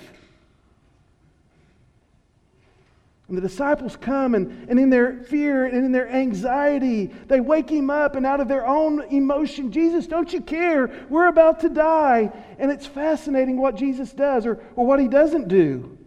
And 3.29 3.37
the 3.37 3.43
disciples 3.43 3.95
come, 3.95 4.35
and, 4.35 4.69
and 4.71 4.81
in 4.81 4.89
their 4.89 5.23
fear 5.23 5.67
and 5.67 5.85
in 5.85 5.93
their 5.93 6.09
anxiety, 6.09 7.11
they 7.27 7.41
wake 7.41 7.69
him 7.69 7.91
up, 7.91 8.17
and 8.17 8.25
out 8.25 8.41
of 8.41 8.49
their 8.49 8.67
own 8.67 9.03
emotion, 9.11 9.71
Jesus, 9.71 10.07
don't 10.07 10.33
you 10.33 10.41
care? 10.41 10.91
We're 11.11 11.29
about 11.29 11.61
to 11.61 11.69
die. 11.69 12.33
And 12.59 12.71
it's 12.71 12.87
fascinating 12.87 13.61
what 13.61 13.77
Jesus 13.77 14.13
does 14.15 14.47
or, 14.47 14.65
or 14.77 14.87
what 14.87 14.99
he 14.99 15.09
doesn't 15.09 15.49
do. 15.49 15.99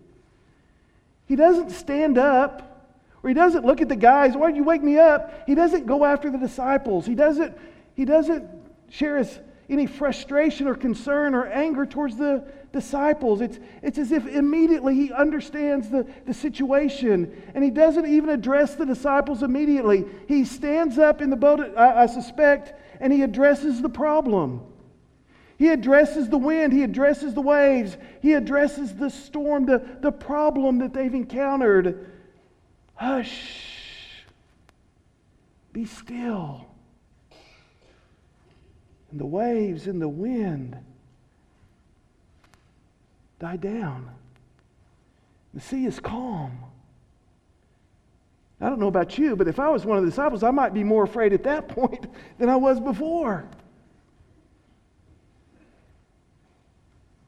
He 1.28 1.36
doesn't 1.36 1.70
stand 1.70 2.18
up, 2.18 2.90
or 3.22 3.30
he 3.30 3.36
doesn't 3.36 3.66
look 3.66 3.82
at 3.82 3.90
the 3.90 3.96
guys, 3.96 4.36
why 4.36 4.48
did 4.48 4.58
you 4.58 4.64
wake 4.64 4.82
me 4.82 4.98
up? 4.98 5.44
He 5.46 5.54
doesn't 5.54 5.86
go 5.86 6.04
after 6.04 6.32
the 6.32 6.40
disciples. 6.40 7.06
He 7.06 7.14
doesn't, 7.14 7.56
he 7.94 8.04
doesn't 8.04 8.50
share 8.90 9.20
his, 9.20 9.40
any 9.72 9.88
frustration 9.88 10.68
or 10.68 10.76
concern 10.76 11.34
or 11.34 11.48
anger 11.48 11.86
towards 11.86 12.18
the 12.18 12.44
disciples. 12.74 13.40
It's, 13.40 13.58
it's 13.82 13.98
as 13.98 14.12
if 14.12 14.28
immediately 14.28 14.94
he 14.96 15.14
understands 15.14 15.90
the, 15.90 16.06
the 16.26 16.34
situation 16.34 17.42
and 17.56 17.64
he 17.64 17.72
doesn't 17.72 18.06
even 18.06 18.30
address 18.30 18.76
the 18.76 18.86
disciples 18.86 19.44
immediately. 19.44 20.06
He 20.28 20.44
stands 20.44 20.98
up 20.98 21.22
in 21.22 21.30
the 21.30 21.38
boat, 21.38 21.62
I, 21.78 22.04
I 22.04 22.06
suspect, 22.08 22.74
and 23.00 23.14
he 23.14 23.24
addresses 23.24 23.82
the 23.82 23.90
problem. 23.90 24.62
He 25.58 25.70
addresses 25.70 26.28
the 26.28 26.38
wind, 26.38 26.74
he 26.74 26.84
addresses 26.84 27.34
the 27.34 27.42
waves, 27.42 27.96
he 28.22 28.34
addresses 28.34 28.96
the 28.96 29.10
storm, 29.10 29.66
the, 29.66 29.82
the 30.02 30.12
problem 30.12 30.80
that 30.80 30.92
they've 30.92 31.14
encountered. 31.14 32.12
Hush, 32.96 34.26
be 35.72 35.86
still. 35.86 36.71
And 39.12 39.20
the 39.20 39.26
waves 39.26 39.88
and 39.88 40.02
the 40.02 40.10
wind 40.10 40.78
die 43.40 43.58
down. 43.58 44.10
The 45.54 45.60
sea 45.60 45.86
is 45.86 46.00
calm. 46.00 46.58
I 48.62 48.70
don't 48.70 48.80
know 48.80 48.88
about 48.88 49.18
you, 49.18 49.36
but 49.36 49.48
if 49.48 49.60
I 49.60 49.70
was 49.70 49.86
one 49.86 49.98
of 49.98 50.04
the 50.04 50.10
disciples, 50.10 50.44
I 50.44 50.52
might 50.52 50.74
be 50.74 50.84
more 50.84 51.04
afraid 51.04 51.34
at 51.34 51.44
that 51.44 51.68
point 51.68 52.08
than 52.38 52.48
I 52.48 52.56
was 52.56 52.80
before. 52.80 53.50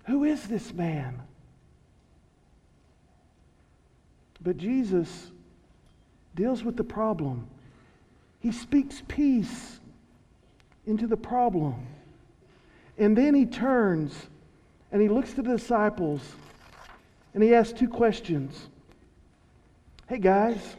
Who 0.05 0.23
is 0.23 0.45
this 0.47 0.73
man? 0.73 1.21
But 4.41 4.57
Jesus 4.57 5.31
deals 6.35 6.63
with 6.63 6.77
the 6.77 6.83
problem. 6.83 7.47
He 8.39 8.51
speaks 8.51 9.01
peace 9.07 9.79
into 10.85 11.07
the 11.07 11.17
problem. 11.17 11.87
And 12.97 13.17
then 13.17 13.33
he 13.33 13.45
turns 13.45 14.13
and 14.91 15.01
he 15.01 15.09
looks 15.09 15.33
to 15.33 15.41
the 15.41 15.57
disciples 15.57 16.21
and 17.33 17.41
he 17.41 17.53
asks 17.53 17.77
two 17.77 17.87
questions. 17.87 18.69
Hey, 20.07 20.19
guys, 20.19 20.75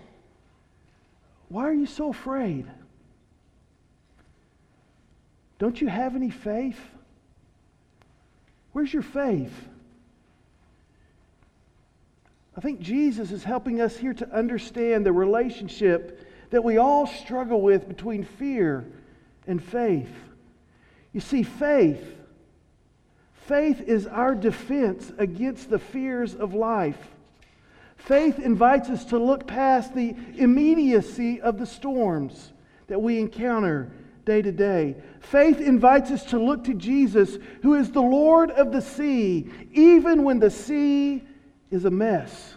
why 1.48 1.64
are 1.64 1.72
you 1.72 1.86
so 1.86 2.10
afraid? 2.10 2.66
Don't 5.58 5.80
you 5.80 5.88
have 5.88 6.14
any 6.14 6.30
faith? 6.30 6.78
Where's 8.72 8.92
your 8.92 9.02
faith? 9.02 9.52
I 12.56 12.60
think 12.60 12.80
Jesus 12.80 13.32
is 13.32 13.42
helping 13.42 13.80
us 13.80 13.96
here 13.96 14.14
to 14.14 14.30
understand 14.30 15.04
the 15.04 15.12
relationship 15.12 16.28
that 16.50 16.62
we 16.62 16.76
all 16.76 17.06
struggle 17.06 17.60
with 17.60 17.88
between 17.88 18.24
fear 18.24 18.84
and 19.46 19.62
faith. 19.62 20.10
You 21.12 21.20
see, 21.20 21.42
faith 21.42 22.14
Faith 23.46 23.82
is 23.82 24.06
our 24.06 24.34
defense 24.34 25.12
against 25.18 25.68
the 25.68 25.78
fears 25.78 26.34
of 26.34 26.54
life. 26.54 26.98
Faith 27.96 28.38
invites 28.38 28.88
us 28.88 29.04
to 29.06 29.18
look 29.18 29.46
past 29.46 29.94
the 29.94 30.14
immediacy 30.36 31.40
of 31.42 31.58
the 31.58 31.66
storms 31.66 32.52
that 32.86 33.00
we 33.00 33.18
encounter 33.18 33.92
day 34.24 34.40
to 34.40 34.50
day. 34.50 34.96
Faith 35.20 35.60
invites 35.60 36.10
us 36.10 36.24
to 36.24 36.38
look 36.38 36.64
to 36.64 36.74
Jesus, 36.74 37.36
who 37.62 37.74
is 37.74 37.90
the 37.90 38.00
Lord 38.00 38.50
of 38.50 38.72
the 38.72 38.80
sea, 38.80 39.50
even 39.72 40.22
when 40.22 40.38
the 40.38 40.50
sea 40.50 41.22
is 41.70 41.84
a 41.84 41.90
mess. 41.90 42.54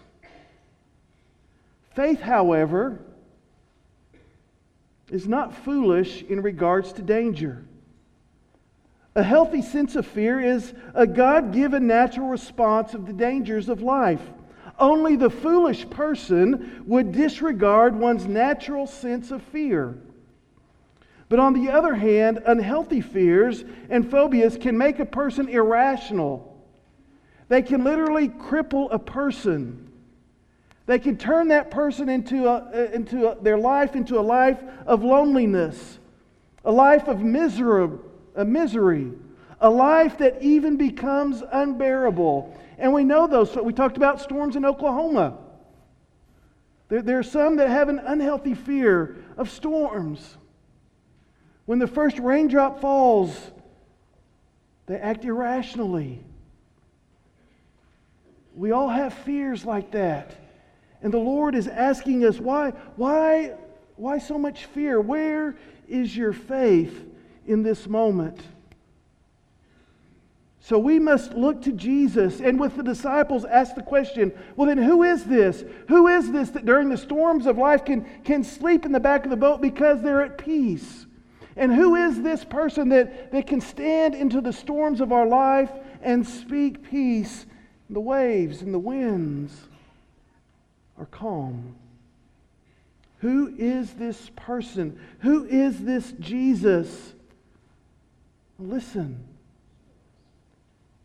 Faith, 1.95 2.21
however, 2.21 3.01
is 5.11 5.27
not 5.27 5.55
foolish 5.55 6.23
in 6.23 6.41
regards 6.41 6.93
to 6.93 7.01
danger. 7.01 7.63
A 9.15 9.23
healthy 9.23 9.61
sense 9.61 9.95
of 9.95 10.05
fear 10.05 10.39
is 10.39 10.73
a 10.93 11.07
God 11.07 11.51
given 11.51 11.87
natural 11.87 12.27
response 12.27 12.93
of 12.93 13.07
the 13.07 13.13
dangers 13.13 13.67
of 13.69 13.81
life. 13.81 14.21
Only 14.77 15.15
the 15.15 15.29
foolish 15.29 15.89
person 15.89 16.83
would 16.85 17.13
disregard 17.13 17.95
one's 17.95 18.27
natural 18.27 18.85
sense 18.85 19.31
of 19.31 19.41
fear. 19.41 19.97
But 21.29 21.39
on 21.39 21.53
the 21.53 21.71
other 21.71 21.95
hand, 21.95 22.43
unhealthy 22.45 23.01
fears 23.01 23.63
and 23.89 24.09
phobias 24.09 24.55
can 24.55 24.77
make 24.77 24.99
a 24.99 25.05
person 25.05 25.49
irrational. 25.49 26.55
They 27.49 27.61
can 27.61 27.83
literally 27.83 28.29
cripple 28.29 28.87
a 28.91 28.99
person. 28.99 29.86
They 30.87 30.99
can 30.99 31.17
turn 31.17 31.49
that 31.49 31.69
person 31.69 32.07
into, 32.07 32.47
a, 32.47 32.55
uh, 32.55 32.89
into 32.93 33.29
a, 33.29 33.41
their 33.41 33.57
life 33.57 33.95
into 33.95 34.17
a 34.17 34.21
life 34.21 34.57
of 34.85 35.03
loneliness, 35.03 35.99
a 36.63 36.71
life 36.71 37.09
of 37.09 37.19
misery, 37.19 37.89
a 38.35 38.41
uh, 38.41 38.45
misery, 38.45 39.11
a 39.59 39.69
life 39.69 40.17
that 40.19 40.41
even 40.41 40.77
becomes 40.77 41.43
unbearable. 41.51 42.57
And 42.77 42.93
we 42.93 43.03
know 43.03 43.27
those. 43.27 43.53
We 43.57 43.73
talked 43.73 43.97
about 43.97 44.21
storms 44.21 44.55
in 44.55 44.63
Oklahoma. 44.63 45.37
There, 46.87 47.01
there 47.01 47.19
are 47.19 47.23
some 47.23 47.57
that 47.57 47.69
have 47.69 47.89
an 47.89 47.99
unhealthy 47.99 48.53
fear 48.53 49.17
of 49.35 49.49
storms. 49.49 50.37
When 51.65 51.79
the 51.79 51.87
first 51.87 52.17
raindrop 52.17 52.79
falls, 52.79 53.37
they 54.85 54.95
act 54.95 55.25
irrationally. 55.25 56.23
We 58.55 58.71
all 58.71 58.87
have 58.87 59.13
fears 59.13 59.65
like 59.65 59.91
that. 59.91 60.46
And 61.01 61.13
the 61.13 61.19
Lord 61.19 61.55
is 61.55 61.67
asking 61.67 62.25
us, 62.25 62.39
why, 62.39 62.71
why, 62.95 63.53
why 63.95 64.17
so 64.17 64.37
much 64.37 64.65
fear? 64.65 64.99
Where 64.99 65.55
is 65.87 66.15
your 66.15 66.33
faith 66.33 67.05
in 67.45 67.63
this 67.63 67.87
moment? 67.87 68.39
So 70.59 70.77
we 70.77 70.99
must 70.99 71.33
look 71.33 71.61
to 71.61 71.71
Jesus 71.71 72.41
and 72.41 72.59
with 72.59 72.75
the 72.75 72.83
disciples 72.83 73.45
ask 73.45 73.75
the 73.75 73.81
question 73.81 74.33
well, 74.55 74.67
then 74.67 74.77
who 74.77 75.03
is 75.03 75.23
this? 75.23 75.63
Who 75.87 76.07
is 76.07 76.31
this 76.31 76.49
that 76.49 76.65
during 76.65 76.89
the 76.89 76.97
storms 76.97 77.45
of 77.45 77.57
life 77.57 77.85
can, 77.85 78.05
can 78.25 78.43
sleep 78.43 78.85
in 78.85 78.91
the 78.91 78.99
back 78.99 79.23
of 79.23 79.29
the 79.29 79.37
boat 79.37 79.61
because 79.61 80.01
they're 80.01 80.23
at 80.23 80.37
peace? 80.37 81.05
And 81.55 81.73
who 81.73 81.95
is 81.95 82.21
this 82.21 82.43
person 82.43 82.89
that, 82.89 83.31
that 83.31 83.47
can 83.47 83.61
stand 83.61 84.13
into 84.13 84.41
the 84.41 84.51
storms 84.51 84.99
of 84.99 85.11
our 85.11 85.25
life 85.25 85.71
and 86.01 86.27
speak 86.27 86.89
peace? 86.89 87.45
In 87.87 87.93
the 87.93 88.01
waves 88.01 88.61
and 88.61 88.73
the 88.73 88.79
winds 88.79 89.69
are 90.97 91.05
calm. 91.05 91.75
Who 93.19 93.53
is 93.57 93.93
this 93.93 94.31
person? 94.35 94.99
Who 95.19 95.45
is 95.45 95.79
this 95.83 96.13
Jesus? 96.19 97.13
Listen. 98.59 99.23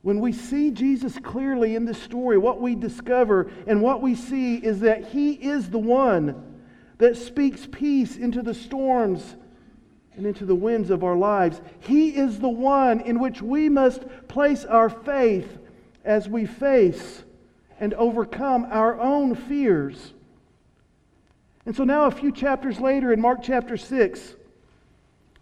When 0.03 0.21
we 0.21 0.33
see 0.33 0.73
Jesus 0.73 1.19
clearly 1.19 1.77
in 1.77 1.85
this 1.85 2.03
story, 2.03 2.37
what 2.37 2.61
we 2.61 2.75
discover 2.75 3.51
and 3.67 3.81
what 3.81 4.03
we 4.03 4.15
see 4.15 4.57
is 4.57 4.81
that 4.81 5.09
He 5.09 5.33
is 5.33 5.71
the 5.71 5.79
one 5.79 6.61
that 6.99 7.17
speaks 7.17 7.67
peace 7.71 8.17
into 8.17 8.43
the 8.43 8.55
storms 8.55 9.37
and 10.15 10.27
into 10.27 10.45
the 10.45 10.55
winds 10.55 10.91
of 10.91 11.05
our 11.05 11.17
lives. 11.17 11.61
He 11.81 12.11
is 12.11 12.39
the 12.39 12.49
one 12.49 13.01
in 13.01 13.21
which 13.21 13.41
we 13.41 13.69
must 13.69 14.03
place 14.29 14.65
our 14.65 14.91
faith 14.91 15.59
as 16.05 16.29
we 16.29 16.47
face 16.47 17.23
and 17.81 17.95
overcome 17.95 18.67
our 18.71 19.01
own 19.01 19.35
fears. 19.35 20.13
And 21.65 21.77
so 21.77 21.85
now, 21.85 22.07
a 22.07 22.11
few 22.11 22.33
chapters 22.33 22.81
later, 22.81 23.13
in 23.13 23.21
Mark 23.21 23.41
chapter 23.43 23.77
6, 23.77 24.35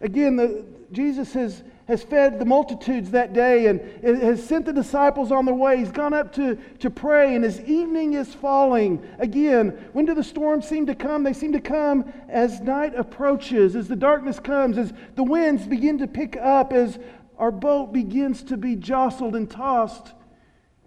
again, 0.01 0.35
the, 0.35 0.65
Jesus 0.91 1.33
has 1.33 1.63
has 1.91 2.03
fed 2.03 2.39
the 2.39 2.45
multitudes 2.45 3.11
that 3.11 3.33
day 3.33 3.67
and 3.67 3.81
has 4.01 4.41
sent 4.41 4.65
the 4.65 4.71
disciples 4.71 5.29
on 5.29 5.43
their 5.43 5.53
way. 5.53 5.77
He's 5.77 5.91
gone 5.91 6.13
up 6.13 6.31
to, 6.35 6.55
to 6.79 6.89
pray, 6.89 7.35
and 7.35 7.43
as 7.43 7.59
evening 7.61 8.13
is 8.13 8.33
falling, 8.33 9.05
again, 9.19 9.71
when 9.91 10.05
do 10.05 10.13
the 10.13 10.23
storms 10.23 10.65
seem 10.65 10.85
to 10.85 10.95
come? 10.95 11.23
They 11.23 11.33
seem 11.33 11.51
to 11.51 11.59
come 11.59 12.11
as 12.29 12.61
night 12.61 12.93
approaches, 12.95 13.75
as 13.75 13.89
the 13.89 13.97
darkness 13.97 14.39
comes, 14.39 14.77
as 14.77 14.93
the 15.15 15.23
winds 15.23 15.67
begin 15.67 15.97
to 15.97 16.07
pick 16.07 16.37
up, 16.37 16.71
as 16.71 16.97
our 17.37 17.51
boat 17.51 17.91
begins 17.91 18.41
to 18.43 18.55
be 18.55 18.77
jostled 18.77 19.35
and 19.35 19.51
tossed 19.51 20.13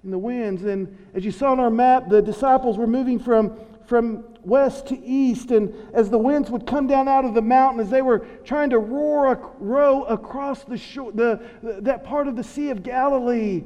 in 0.05 0.11
the 0.11 0.19
winds. 0.19 0.65
And 0.65 0.97
as 1.15 1.25
you 1.25 1.31
saw 1.31 1.53
on 1.53 1.61
our 1.61 1.71
map, 1.71 2.09
the 2.09 2.23
disciples 2.23 2.77
were 2.77 2.87
moving 2.87 3.19
from, 3.19 3.59
from 3.87 4.25
west 4.43 4.87
to 4.89 5.05
east. 5.05 5.51
And 5.51 5.75
as 5.95 6.11
the 6.11 6.19
winds 6.19 6.51
would 6.51 6.67
come 6.67 6.87
down 6.87 7.09
out 7.09 7.25
of 7.25 7.35
the 7.35 7.43
mountain, 7.43 7.81
as 7.81 7.91
they 7.91 8.03
were 8.03 8.21
trying 8.45 8.71
to 8.71 8.79
roar, 8.79 9.53
row 9.59 10.05
across 10.05 10.65
the 10.65 10.77
shore, 10.77 11.11
the, 11.13 11.41
that 11.63 12.05
part 12.05 12.29
of 12.29 12.37
the 12.37 12.45
Sea 12.45 12.71
of 12.71 12.83
Galilee, 12.83 13.65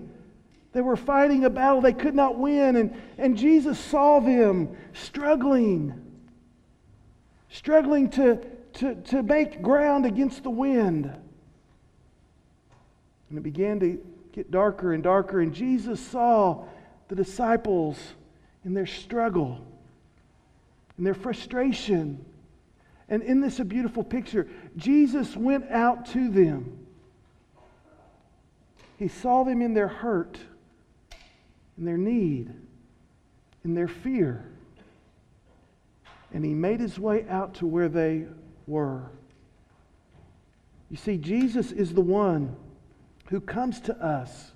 they 0.72 0.80
were 0.80 0.96
fighting 0.96 1.44
a 1.44 1.50
battle 1.50 1.80
they 1.80 1.92
could 1.92 2.14
not 2.14 2.38
win. 2.38 2.76
And, 2.76 2.94
and 3.18 3.36
Jesus 3.36 3.78
saw 3.78 4.20
them 4.20 4.76
struggling, 4.92 6.00
struggling 7.50 8.10
to, 8.10 8.38
to, 8.74 8.94
to 8.94 9.22
make 9.24 9.60
ground 9.60 10.06
against 10.06 10.44
the 10.44 10.50
wind. 10.50 11.12
And 13.28 13.38
it 13.38 13.42
began 13.42 13.80
to 13.80 13.98
get 14.38 14.52
darker 14.52 14.92
and 14.92 15.02
darker. 15.02 15.40
And 15.40 15.52
Jesus 15.52 15.98
saw 15.98 16.64
the 17.08 17.16
disciples 17.16 17.98
in 18.64 18.72
their 18.72 18.86
struggle 18.86 19.66
and 20.96 21.04
their 21.04 21.14
frustration. 21.14 22.24
And 23.08 23.20
in 23.24 23.40
this 23.40 23.58
a 23.58 23.64
beautiful 23.64 24.04
picture, 24.04 24.46
Jesus 24.76 25.36
went 25.36 25.68
out 25.72 26.06
to 26.12 26.30
them. 26.30 26.86
He 28.96 29.08
saw 29.08 29.42
them 29.42 29.60
in 29.60 29.74
their 29.74 29.88
hurt, 29.88 30.38
in 31.76 31.84
their 31.84 31.98
need, 31.98 32.52
in 33.64 33.74
their 33.74 33.88
fear. 33.88 34.44
And 36.32 36.44
he 36.44 36.54
made 36.54 36.78
his 36.78 36.96
way 36.96 37.26
out 37.28 37.54
to 37.54 37.66
where 37.66 37.88
they 37.88 38.26
were. 38.68 39.10
You 40.90 40.96
see, 40.96 41.16
Jesus 41.16 41.72
is 41.72 41.92
the 41.92 42.00
one 42.00 42.54
who 43.30 43.40
comes 43.40 43.80
to 43.80 43.94
us. 44.04 44.52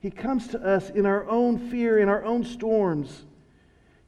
He 0.00 0.10
comes 0.10 0.48
to 0.48 0.60
us 0.60 0.90
in 0.90 1.06
our 1.06 1.28
own 1.28 1.70
fear, 1.70 1.98
in 1.98 2.08
our 2.08 2.24
own 2.24 2.44
storms. 2.44 3.24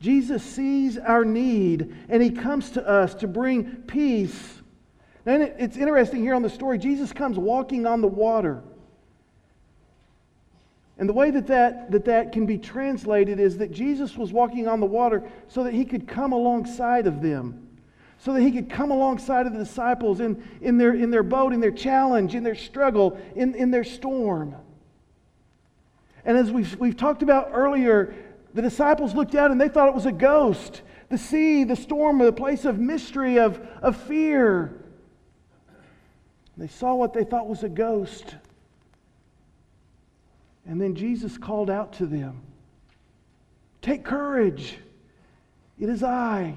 Jesus 0.01 0.43
sees 0.43 0.97
our 0.97 1.25
need 1.25 1.95
and 2.09 2.23
he 2.23 2.31
comes 2.31 2.71
to 2.73 2.87
us 2.87 3.15
to 3.17 3.27
bring 3.27 3.65
peace. 3.83 4.61
And 5.27 5.43
it's 5.43 5.77
interesting 5.77 6.23
here 6.23 6.35
on 6.35 6.43
the 6.43 6.51
story, 6.51 6.79
Jesus 6.79 7.13
comes 7.13 7.37
walking 7.39 7.87
on 7.87 8.01
the 8.01 8.09
water. 8.09 8.63
And 10.99 11.09
the 11.09 11.13
way 11.13 11.31
that 11.31 11.47
that, 11.47 11.91
that 11.93 12.05
that 12.07 12.33
can 12.33 12.45
be 12.45 12.59
translated 12.59 13.39
is 13.39 13.59
that 13.59 13.71
Jesus 13.71 14.17
was 14.17 14.33
walking 14.33 14.67
on 14.67 14.81
the 14.81 14.87
water 14.87 15.23
so 15.47 15.63
that 15.65 15.73
he 15.73 15.85
could 15.85 16.09
come 16.09 16.33
alongside 16.33 17.07
of 17.07 17.23
them, 17.23 17.68
so 18.19 18.33
that 18.33 18.43
he 18.43 18.51
could 18.51 18.69
come 18.69 18.91
alongside 18.91 19.47
of 19.47 19.53
the 19.53 19.59
disciples 19.59 20.21
in, 20.21 20.43
in, 20.61 20.77
their, 20.77 20.93
in 20.93 21.11
their 21.11 21.23
boat, 21.23 21.53
in 21.53 21.61
their 21.61 21.71
challenge, 21.71 22.35
in 22.35 22.43
their 22.43 22.57
struggle, 22.57 23.19
in, 23.37 23.55
in 23.55 23.71
their 23.71 23.85
storm. 23.85 24.57
And 26.25 26.37
as 26.37 26.51
we've, 26.51 26.77
we've 26.77 26.97
talked 26.97 27.23
about 27.23 27.51
earlier, 27.53 28.15
the 28.55 28.63
disciples 28.63 29.15
looked 29.15 29.35
out 29.35 29.51
and 29.51 29.61
they 29.61 29.69
thought 29.69 29.89
it 29.89 29.95
was 29.95 30.07
a 30.07 30.13
ghost. 30.13 30.83
The 31.11 31.19
sea, 31.19 31.65
the 31.65 31.77
storm, 31.77 32.19
the 32.19 32.33
place 32.33 32.65
of 32.65 32.79
mystery, 32.79 33.39
of, 33.39 33.61
of 33.81 33.97
fear. 33.97 34.75
They 36.57 36.67
saw 36.67 36.95
what 36.95 37.15
they 37.15 37.25
thought 37.25 37.49
was 37.49 37.63
a 37.63 37.69
ghost. 37.69 38.35
And 40.67 40.81
then 40.81 40.97
Jesus 40.97 41.39
called 41.39 41.71
out 41.71 41.95
to 41.95 42.07
them 42.07 42.43
Take 43.81 44.05
courage. 44.05 44.77
It 45.79 45.89
is 45.89 46.03
I. 46.03 46.57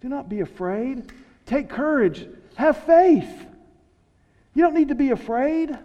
Do 0.00 0.08
not 0.08 0.28
be 0.28 0.40
afraid. 0.40 1.12
Take 1.46 1.68
courage. 1.68 2.26
Have 2.56 2.76
faith. 2.84 3.46
You 4.54 4.62
don't 4.62 4.74
need 4.74 4.88
to 4.88 4.94
be 4.94 5.10
afraid. 5.10 5.76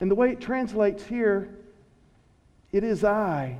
And 0.00 0.10
the 0.10 0.14
way 0.14 0.30
it 0.30 0.40
translates 0.40 1.04
here 1.04 1.54
it 2.70 2.84
is 2.84 3.02
I. 3.02 3.58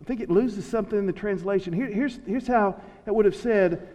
I 0.00 0.04
think 0.04 0.20
it 0.20 0.30
loses 0.30 0.66
something 0.66 0.98
in 0.98 1.06
the 1.06 1.12
translation. 1.12 1.72
Here, 1.72 1.86
here's, 1.86 2.18
here's 2.26 2.46
how 2.46 2.80
it 3.06 3.14
would 3.14 3.24
have 3.24 3.36
said 3.36 3.88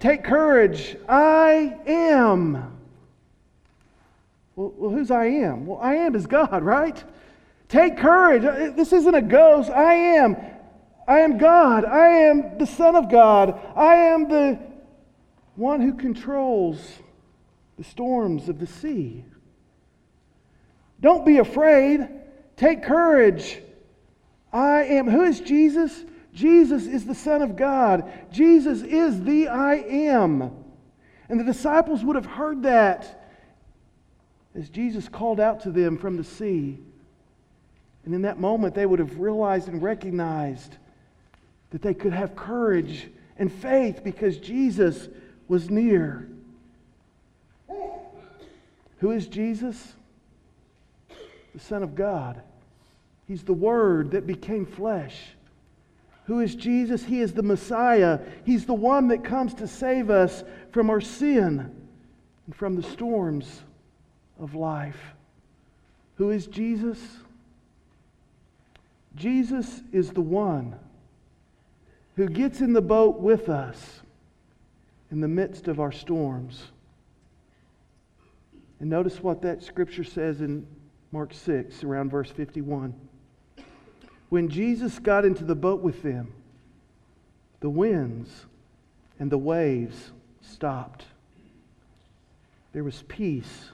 Take 0.00 0.22
courage, 0.22 0.96
I 1.08 1.76
am. 1.86 2.52
Well, 4.54 4.72
well, 4.76 4.90
who's 4.90 5.10
I 5.10 5.26
am? 5.26 5.66
Well, 5.66 5.78
I 5.80 5.94
am 5.94 6.14
is 6.14 6.26
God, 6.26 6.62
right? 6.64 7.02
Take 7.68 7.98
courage. 7.98 8.44
Uh, 8.44 8.72
this 8.74 8.92
isn't 8.92 9.14
a 9.14 9.22
ghost. 9.22 9.70
I 9.70 9.94
am. 9.94 10.36
I 11.06 11.20
am 11.20 11.38
God. 11.38 11.84
I 11.84 12.08
am 12.08 12.58
the 12.58 12.66
Son 12.66 12.96
of 12.96 13.10
God. 13.10 13.58
I 13.76 13.94
am 13.94 14.28
the 14.28 14.58
one 15.56 15.80
who 15.80 15.94
controls 15.94 16.78
the 17.76 17.84
storms 17.84 18.48
of 18.48 18.58
the 18.58 18.66
sea. 18.66 19.24
Don't 21.00 21.24
be 21.24 21.38
afraid. 21.38 22.08
Take 22.56 22.82
courage. 22.82 23.60
I 24.52 24.84
am. 24.84 25.08
Who 25.08 25.22
is 25.22 25.40
Jesus? 25.40 26.04
Jesus 26.32 26.86
is 26.86 27.04
the 27.04 27.14
Son 27.14 27.42
of 27.42 27.56
God. 27.56 28.10
Jesus 28.30 28.82
is 28.82 29.22
the 29.22 29.48
I 29.48 29.76
am. 29.76 30.52
And 31.28 31.38
the 31.38 31.44
disciples 31.44 32.04
would 32.04 32.16
have 32.16 32.26
heard 32.26 32.62
that 32.62 33.26
as 34.54 34.68
Jesus 34.70 35.08
called 35.08 35.40
out 35.40 35.60
to 35.60 35.70
them 35.70 35.98
from 35.98 36.16
the 36.16 36.24
sea. 36.24 36.78
And 38.08 38.14
in 38.14 38.22
that 38.22 38.40
moment, 38.40 38.74
they 38.74 38.86
would 38.86 39.00
have 39.00 39.20
realized 39.20 39.68
and 39.68 39.82
recognized 39.82 40.78
that 41.68 41.82
they 41.82 41.92
could 41.92 42.14
have 42.14 42.34
courage 42.34 43.10
and 43.36 43.52
faith 43.52 44.00
because 44.02 44.38
Jesus 44.38 45.08
was 45.46 45.68
near. 45.68 46.26
Who 49.00 49.10
is 49.10 49.26
Jesus? 49.26 49.92
the 51.52 51.60
Son 51.60 51.82
of 51.82 51.94
God. 51.94 52.40
He's 53.26 53.42
the 53.42 53.52
Word 53.52 54.12
that 54.12 54.26
became 54.26 54.64
flesh. 54.64 55.16
Who 56.24 56.40
is 56.40 56.54
Jesus? 56.54 57.04
He 57.04 57.20
is 57.20 57.34
the 57.34 57.42
Messiah. 57.42 58.20
He's 58.46 58.64
the 58.64 58.72
one 58.72 59.08
that 59.08 59.22
comes 59.22 59.52
to 59.54 59.68
save 59.68 60.08
us 60.08 60.44
from 60.72 60.88
our 60.88 61.02
sin 61.02 61.70
and 62.46 62.56
from 62.56 62.74
the 62.74 62.82
storms 62.82 63.64
of 64.40 64.54
life. 64.54 65.14
Who 66.14 66.30
is 66.30 66.46
Jesus? 66.46 66.98
Jesus 69.18 69.82
is 69.92 70.12
the 70.12 70.20
one 70.20 70.76
who 72.16 72.28
gets 72.28 72.60
in 72.60 72.72
the 72.72 72.80
boat 72.80 73.18
with 73.20 73.48
us 73.48 74.00
in 75.10 75.20
the 75.20 75.28
midst 75.28 75.68
of 75.68 75.80
our 75.80 75.92
storms. 75.92 76.62
And 78.80 78.88
notice 78.88 79.22
what 79.22 79.42
that 79.42 79.62
scripture 79.62 80.04
says 80.04 80.40
in 80.40 80.66
Mark 81.10 81.34
6, 81.34 81.82
around 81.82 82.10
verse 82.10 82.30
51. 82.30 82.94
When 84.28 84.48
Jesus 84.48 84.98
got 84.98 85.24
into 85.24 85.44
the 85.44 85.54
boat 85.54 85.80
with 85.80 86.02
them, 86.02 86.32
the 87.60 87.70
winds 87.70 88.46
and 89.18 89.32
the 89.32 89.38
waves 89.38 90.12
stopped. 90.42 91.04
There 92.72 92.84
was 92.84 93.02
peace. 93.08 93.70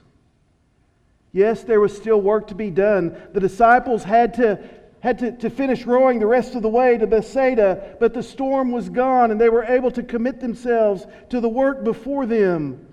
Yes, 1.33 1.63
there 1.63 1.81
was 1.81 1.95
still 1.95 2.21
work 2.21 2.47
to 2.47 2.55
be 2.55 2.71
done. 2.71 3.15
The 3.33 3.41
disciples 3.41 4.03
had 4.03 4.33
to, 4.35 4.67
had 5.05 5.19
to, 5.19 5.31
to 5.33 5.51
finish 5.51 5.85
rowing 5.85 6.17
the 6.17 6.25
rest 6.25 6.55
of 6.55 6.63
the 6.63 6.67
way 6.67 6.97
to 6.97 7.05
Bethsaida, 7.05 7.95
but 7.99 8.15
the 8.15 8.23
storm 8.23 8.71
was 8.71 8.89
gone 8.89 9.29
and 9.29 9.39
they 9.39 9.49
were 9.49 9.63
able 9.63 9.91
to 9.91 10.01
commit 10.01 10.39
themselves 10.39 11.05
to 11.29 11.39
the 11.39 11.47
work 11.47 11.83
before 11.83 12.25
them. 12.25 12.87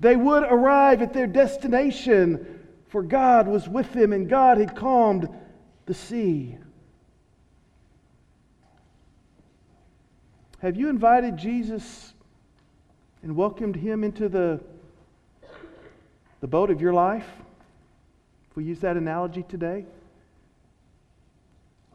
They 0.00 0.16
would 0.16 0.44
arrive 0.44 1.02
at 1.02 1.12
their 1.12 1.26
destination, 1.26 2.58
for 2.88 3.02
God 3.02 3.48
was 3.48 3.68
with 3.68 3.92
them 3.92 4.14
and 4.14 4.30
God 4.30 4.56
had 4.56 4.74
calmed 4.74 5.28
the 5.84 5.92
sea. 5.92 6.56
Have 10.60 10.74
you 10.78 10.88
invited 10.88 11.36
Jesus 11.36 12.14
and 13.22 13.36
welcomed 13.36 13.76
him 13.76 14.04
into 14.04 14.30
the, 14.30 14.58
the 16.40 16.46
boat 16.46 16.70
of 16.70 16.80
your 16.80 16.94
life? 16.94 17.28
If 18.50 18.56
we 18.56 18.64
use 18.64 18.80
that 18.80 18.96
analogy 18.96 19.44
today. 19.46 19.84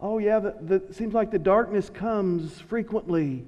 Oh, 0.02 0.20
yeah, 0.20 0.40
the, 0.40 0.82
seems 0.92 1.14
like 1.14 1.32
the 1.32 1.40
darkness 1.40 1.90
comes 1.90 2.60
frequently. 2.62 3.44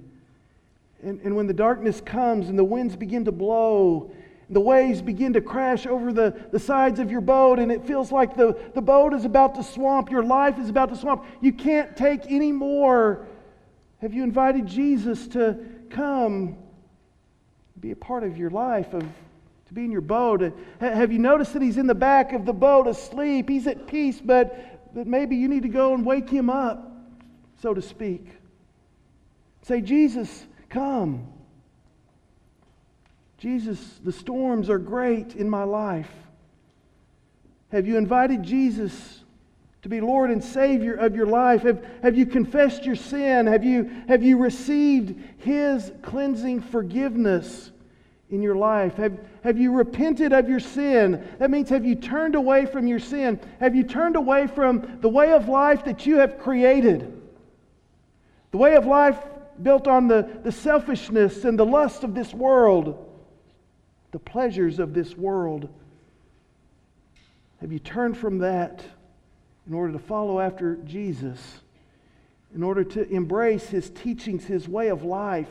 And, 1.03 1.19
and 1.23 1.35
when 1.35 1.47
the 1.47 1.53
darkness 1.53 2.01
comes 2.01 2.49
and 2.49 2.57
the 2.57 2.63
winds 2.63 2.95
begin 2.95 3.25
to 3.25 3.31
blow, 3.31 4.11
the 4.49 4.59
waves 4.59 5.01
begin 5.01 5.33
to 5.33 5.41
crash 5.41 5.85
over 5.85 6.11
the, 6.11 6.35
the 6.51 6.59
sides 6.59 6.99
of 6.99 7.11
your 7.11 7.21
boat, 7.21 7.59
and 7.59 7.71
it 7.71 7.85
feels 7.85 8.11
like 8.11 8.35
the, 8.35 8.57
the 8.73 8.81
boat 8.81 9.13
is 9.13 9.25
about 9.25 9.55
to 9.55 9.63
swamp, 9.63 10.09
your 10.09 10.23
life 10.23 10.57
is 10.57 10.69
about 10.69 10.89
to 10.89 10.95
swamp. 10.95 11.23
You 11.39 11.53
can't 11.53 11.95
take 11.95 12.25
any 12.27 12.51
more 12.51 13.27
have 14.01 14.13
you 14.13 14.23
invited 14.23 14.65
Jesus 14.65 15.27
to 15.29 15.57
come 15.89 16.57
be 17.81 17.91
a 17.91 17.95
part 17.95 18.23
of 18.23 18.37
your 18.37 18.49
life, 18.49 18.93
of 18.93 19.01
to 19.01 19.73
be 19.73 19.83
in 19.83 19.91
your 19.91 20.01
boat? 20.01 20.53
Have 20.79 21.11
you 21.11 21.19
noticed 21.19 21.53
that 21.53 21.61
he's 21.61 21.77
in 21.77 21.85
the 21.85 21.95
back 21.95 22.31
of 22.31 22.45
the 22.45 22.53
boat 22.53 22.87
asleep? 22.87 23.49
He's 23.49 23.67
at 23.67 23.87
peace, 23.87 24.21
but, 24.23 24.68
but 24.93 25.07
maybe 25.07 25.35
you 25.35 25.47
need 25.47 25.63
to 25.63 25.69
go 25.69 25.93
and 25.93 26.05
wake 26.05 26.29
him 26.29 26.49
up, 26.49 26.91
so 27.61 27.73
to 27.73 27.81
speak. 27.81 28.27
Say, 29.61 29.81
Jesus, 29.81 30.45
come. 30.69 31.27
Jesus, 33.37 33.99
the 34.03 34.11
storms 34.11 34.69
are 34.69 34.79
great 34.79 35.35
in 35.35 35.49
my 35.49 35.63
life. 35.63 36.11
Have 37.71 37.87
you 37.87 37.97
invited 37.97 38.43
Jesus 38.43 39.23
to 39.81 39.89
be 39.89 40.01
Lord 40.01 40.29
and 40.31 40.43
Savior 40.43 40.93
of 40.93 41.15
your 41.15 41.27
life? 41.27 41.61
Have, 41.61 41.85
have 42.03 42.17
you 42.17 42.25
confessed 42.25 42.85
your 42.85 42.95
sin? 42.95 43.47
Have 43.47 43.63
you, 43.63 43.89
have 44.07 44.23
you 44.23 44.37
received 44.37 45.15
His 45.37 45.91
cleansing 46.01 46.61
forgiveness 46.61 47.71
in 48.29 48.41
your 48.41 48.55
life? 48.55 48.95
Have, 48.95 49.19
have 49.43 49.57
you 49.57 49.71
repented 49.73 50.33
of 50.33 50.49
your 50.49 50.59
sin? 50.59 51.27
That 51.39 51.49
means, 51.49 51.69
have 51.69 51.85
you 51.85 51.95
turned 51.95 52.35
away 52.35 52.65
from 52.65 52.87
your 52.87 52.99
sin? 52.99 53.39
Have 53.59 53.75
you 53.75 53.83
turned 53.83 54.15
away 54.15 54.47
from 54.47 54.99
the 55.01 55.09
way 55.09 55.31
of 55.31 55.47
life 55.47 55.85
that 55.85 56.05
you 56.05 56.17
have 56.17 56.39
created? 56.39 57.21
The 58.51 58.57
way 58.57 58.75
of 58.75 58.85
life 58.85 59.17
built 59.61 59.87
on 59.87 60.07
the, 60.07 60.39
the 60.43 60.51
selfishness 60.51 61.45
and 61.45 61.57
the 61.57 61.65
lust 61.65 62.03
of 62.03 62.15
this 62.15 62.33
world, 62.33 63.05
the 64.11 64.19
pleasures 64.19 64.79
of 64.79 64.93
this 64.93 65.15
world. 65.15 65.69
Have 67.61 67.71
you 67.71 67.79
turned 67.79 68.17
from 68.17 68.39
that? 68.39 68.83
in 69.69 69.75
order 69.75 69.93
to 69.93 69.99
follow 69.99 70.39
after 70.39 70.77
Jesus, 70.77 71.59
in 72.55 72.63
order 72.63 72.83
to 72.83 73.07
embrace 73.09 73.67
his 73.67 73.91
teachings, 73.91 74.43
his 74.43 74.67
way 74.67 74.87
of 74.87 75.03
life, 75.03 75.49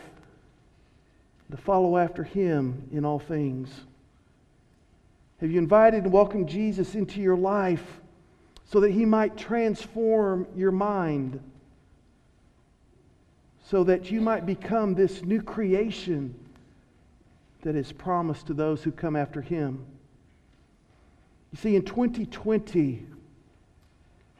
to 1.50 1.56
follow 1.56 1.96
after 1.96 2.24
him 2.24 2.88
in 2.92 3.04
all 3.04 3.18
things? 3.18 3.68
Have 5.40 5.50
you 5.50 5.58
invited 5.58 6.04
and 6.04 6.12
welcomed 6.12 6.48
Jesus 6.48 6.94
into 6.94 7.20
your 7.20 7.36
life 7.36 8.00
so 8.64 8.80
that 8.80 8.90
he 8.90 9.04
might 9.04 9.36
transform 9.36 10.46
your 10.54 10.72
mind? 10.72 11.40
So 13.64 13.84
that 13.84 14.10
you 14.10 14.20
might 14.20 14.46
become 14.46 14.94
this 14.94 15.22
new 15.22 15.42
creation 15.42 16.34
that 17.62 17.76
is 17.76 17.92
promised 17.92 18.46
to 18.48 18.54
those 18.54 18.82
who 18.82 18.90
come 18.90 19.16
after 19.16 19.40
him. 19.40 19.84
You 21.52 21.58
see, 21.58 21.76
in 21.76 21.82
2020, 21.82 23.06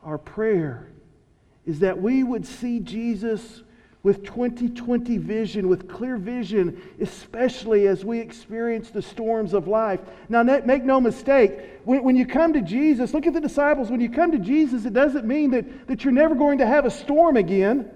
our 0.03 0.19
prayer 0.19 0.89
is 1.67 1.81
that 1.81 2.01
we 2.01 2.23
would 2.23 2.47
see 2.47 2.81
Jesus 2.81 3.63
with 4.03 4.25
2020 4.25 5.19
vision, 5.19 5.69
with 5.69 5.89
clear 5.89 6.17
vision, 6.17 6.81
especially 7.01 7.89
as 7.89 8.05
we 8.05 8.21
experience 8.21 8.91
the 8.91 9.03
storms 9.03 9.53
of 9.53 9.67
life. 9.67 10.01
Now, 10.29 10.43
make 10.43 10.85
no 10.85 11.01
mistake, 11.01 11.59
when, 11.85 12.05
when 12.05 12.17
you 12.17 12.25
come 12.25 12.53
to 12.53 12.61
Jesus, 12.61 13.13
look 13.13 13.27
at 13.27 13.33
the 13.33 13.41
disciples. 13.41 13.91
When 13.91 14.01
you 14.01 14.09
come 14.09 14.31
to 14.33 14.39
Jesus, 14.39 14.85
it 14.85 14.93
doesn't 14.93 15.27
mean 15.27 15.51
that, 15.51 15.89
that 15.89 16.05
you're 16.05 16.13
never 16.13 16.37
going 16.37 16.59
to 16.59 16.67
have 16.67 16.87
a 16.87 16.91
storm 16.91 17.37
again, 17.37 17.91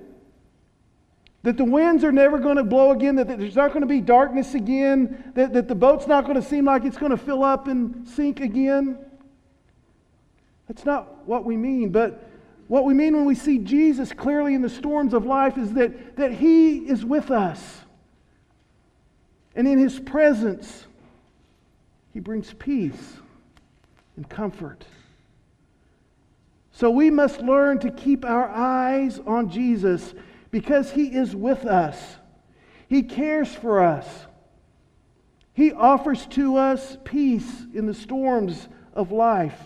that 1.44 1.56
the 1.56 1.64
winds 1.64 2.02
are 2.02 2.12
never 2.12 2.38
going 2.38 2.56
to 2.56 2.64
blow 2.64 2.90
again, 2.90 3.16
that, 3.16 3.28
that 3.28 3.38
there's 3.38 3.56
not 3.56 3.68
going 3.68 3.82
to 3.82 3.86
be 3.86 4.00
darkness 4.00 4.54
again, 4.54 5.32
that, 5.34 5.52
that 5.52 5.68
the 5.68 5.74
boat's 5.74 6.08
not 6.08 6.24
going 6.24 6.40
to 6.40 6.46
seem 6.46 6.64
like 6.64 6.84
it's 6.84 6.98
going 6.98 7.10
to 7.10 7.16
fill 7.16 7.44
up 7.44 7.68
and 7.68 8.08
sink 8.08 8.40
again. 8.40 8.98
That's 10.66 10.84
not 10.84 11.26
what 11.26 11.44
we 11.44 11.56
mean. 11.56 11.90
But 11.90 12.31
what 12.68 12.84
we 12.84 12.94
mean 12.94 13.14
when 13.14 13.24
we 13.24 13.34
see 13.34 13.58
Jesus 13.58 14.12
clearly 14.12 14.54
in 14.54 14.62
the 14.62 14.70
storms 14.70 15.14
of 15.14 15.26
life 15.26 15.58
is 15.58 15.72
that, 15.74 16.16
that 16.16 16.32
He 16.32 16.78
is 16.78 17.04
with 17.04 17.30
us. 17.30 17.80
And 19.54 19.68
in 19.68 19.78
His 19.78 20.00
presence, 20.00 20.86
He 22.12 22.20
brings 22.20 22.52
peace 22.54 23.16
and 24.16 24.28
comfort. 24.28 24.84
So 26.72 26.90
we 26.90 27.10
must 27.10 27.40
learn 27.40 27.78
to 27.80 27.90
keep 27.90 28.24
our 28.24 28.48
eyes 28.48 29.20
on 29.26 29.50
Jesus 29.50 30.14
because 30.50 30.90
He 30.90 31.14
is 31.14 31.36
with 31.36 31.66
us. 31.66 32.16
He 32.88 33.02
cares 33.02 33.54
for 33.54 33.82
us. 33.82 34.06
He 35.54 35.72
offers 35.72 36.26
to 36.28 36.56
us 36.56 36.96
peace 37.04 37.66
in 37.74 37.86
the 37.86 37.94
storms 37.94 38.68
of 38.94 39.12
life. 39.12 39.58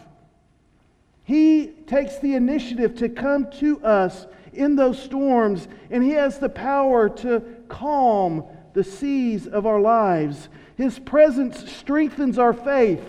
He 1.27 1.67
takes 1.89 2.21
the 2.21 2.35
initiative 2.37 2.95
to 2.99 3.09
come 3.09 3.51
to 3.59 3.83
us 3.83 4.29
in 4.53 4.77
those 4.77 5.03
storms, 5.03 5.67
and 5.91 6.05
He 6.05 6.11
has 6.11 6.39
the 6.39 6.49
power 6.49 7.09
to 7.09 7.43
calm 7.69 8.45
the 8.75 8.85
seas 8.85 9.49
of 9.49 9.67
our 9.67 9.81
lives. 9.81 10.49
His 10.77 11.01
presence 11.01 11.69
strengthens 11.73 12.39
our 12.39 12.53
faith 12.53 13.03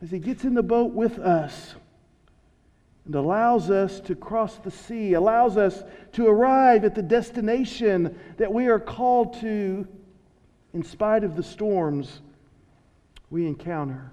as 0.00 0.10
He 0.10 0.18
gets 0.18 0.44
in 0.44 0.54
the 0.54 0.62
boat 0.62 0.94
with 0.94 1.18
us 1.18 1.74
and 3.04 3.14
allows 3.14 3.70
us 3.70 4.00
to 4.00 4.14
cross 4.14 4.56
the 4.56 4.70
sea, 4.70 5.12
allows 5.12 5.58
us 5.58 5.82
to 6.12 6.26
arrive 6.26 6.84
at 6.84 6.94
the 6.94 7.02
destination 7.02 8.18
that 8.38 8.50
we 8.50 8.68
are 8.68 8.80
called 8.80 9.38
to 9.40 9.86
in 10.72 10.82
spite 10.82 11.22
of 11.22 11.36
the 11.36 11.42
storms 11.42 12.22
we 13.28 13.46
encounter. 13.46 14.10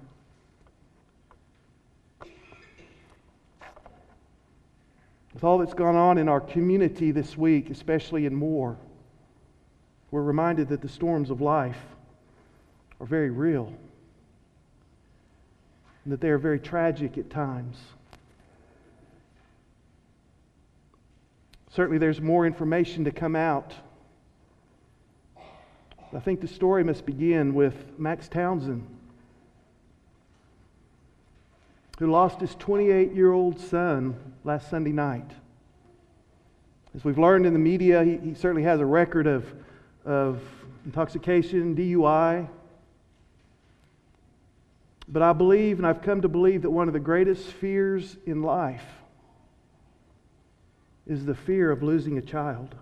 With 5.36 5.44
all 5.44 5.58
that's 5.58 5.74
gone 5.74 5.96
on 5.96 6.16
in 6.16 6.30
our 6.30 6.40
community 6.40 7.10
this 7.10 7.36
week, 7.36 7.68
especially 7.68 8.24
in 8.24 8.34
Moore, 8.34 8.78
we're 10.10 10.22
reminded 10.22 10.70
that 10.70 10.80
the 10.80 10.88
storms 10.88 11.28
of 11.28 11.42
life 11.42 11.76
are 13.00 13.06
very 13.06 13.28
real 13.28 13.70
and 16.04 16.12
that 16.14 16.22
they 16.22 16.30
are 16.30 16.38
very 16.38 16.58
tragic 16.58 17.18
at 17.18 17.28
times. 17.28 17.76
Certainly, 21.70 21.98
there's 21.98 22.22
more 22.22 22.46
information 22.46 23.04
to 23.04 23.10
come 23.10 23.36
out. 23.36 23.74
I 26.14 26.20
think 26.20 26.40
the 26.40 26.48
story 26.48 26.82
must 26.82 27.04
begin 27.04 27.52
with 27.52 27.74
Max 27.98 28.26
Townsend, 28.26 28.86
who 31.98 32.10
lost 32.10 32.40
his 32.40 32.54
28 32.56 33.12
year 33.12 33.32
old 33.32 33.58
son 33.58 34.16
last 34.44 34.70
Sunday 34.70 34.92
night. 34.92 35.30
As 36.94 37.04
we've 37.04 37.18
learned 37.18 37.46
in 37.46 37.52
the 37.52 37.58
media, 37.58 38.04
he, 38.04 38.16
he 38.18 38.34
certainly 38.34 38.62
has 38.62 38.80
a 38.80 38.86
record 38.86 39.26
of, 39.26 39.44
of 40.04 40.40
intoxication, 40.84 41.74
DUI. 41.74 42.48
But 45.08 45.22
I 45.22 45.32
believe, 45.32 45.78
and 45.78 45.86
I've 45.86 46.02
come 46.02 46.22
to 46.22 46.28
believe, 46.28 46.62
that 46.62 46.70
one 46.70 46.88
of 46.88 46.94
the 46.94 47.00
greatest 47.00 47.46
fears 47.46 48.16
in 48.26 48.42
life 48.42 48.84
is 51.06 51.24
the 51.24 51.34
fear 51.34 51.70
of 51.70 51.82
losing 51.82 52.18
a 52.18 52.22
child. 52.22 52.74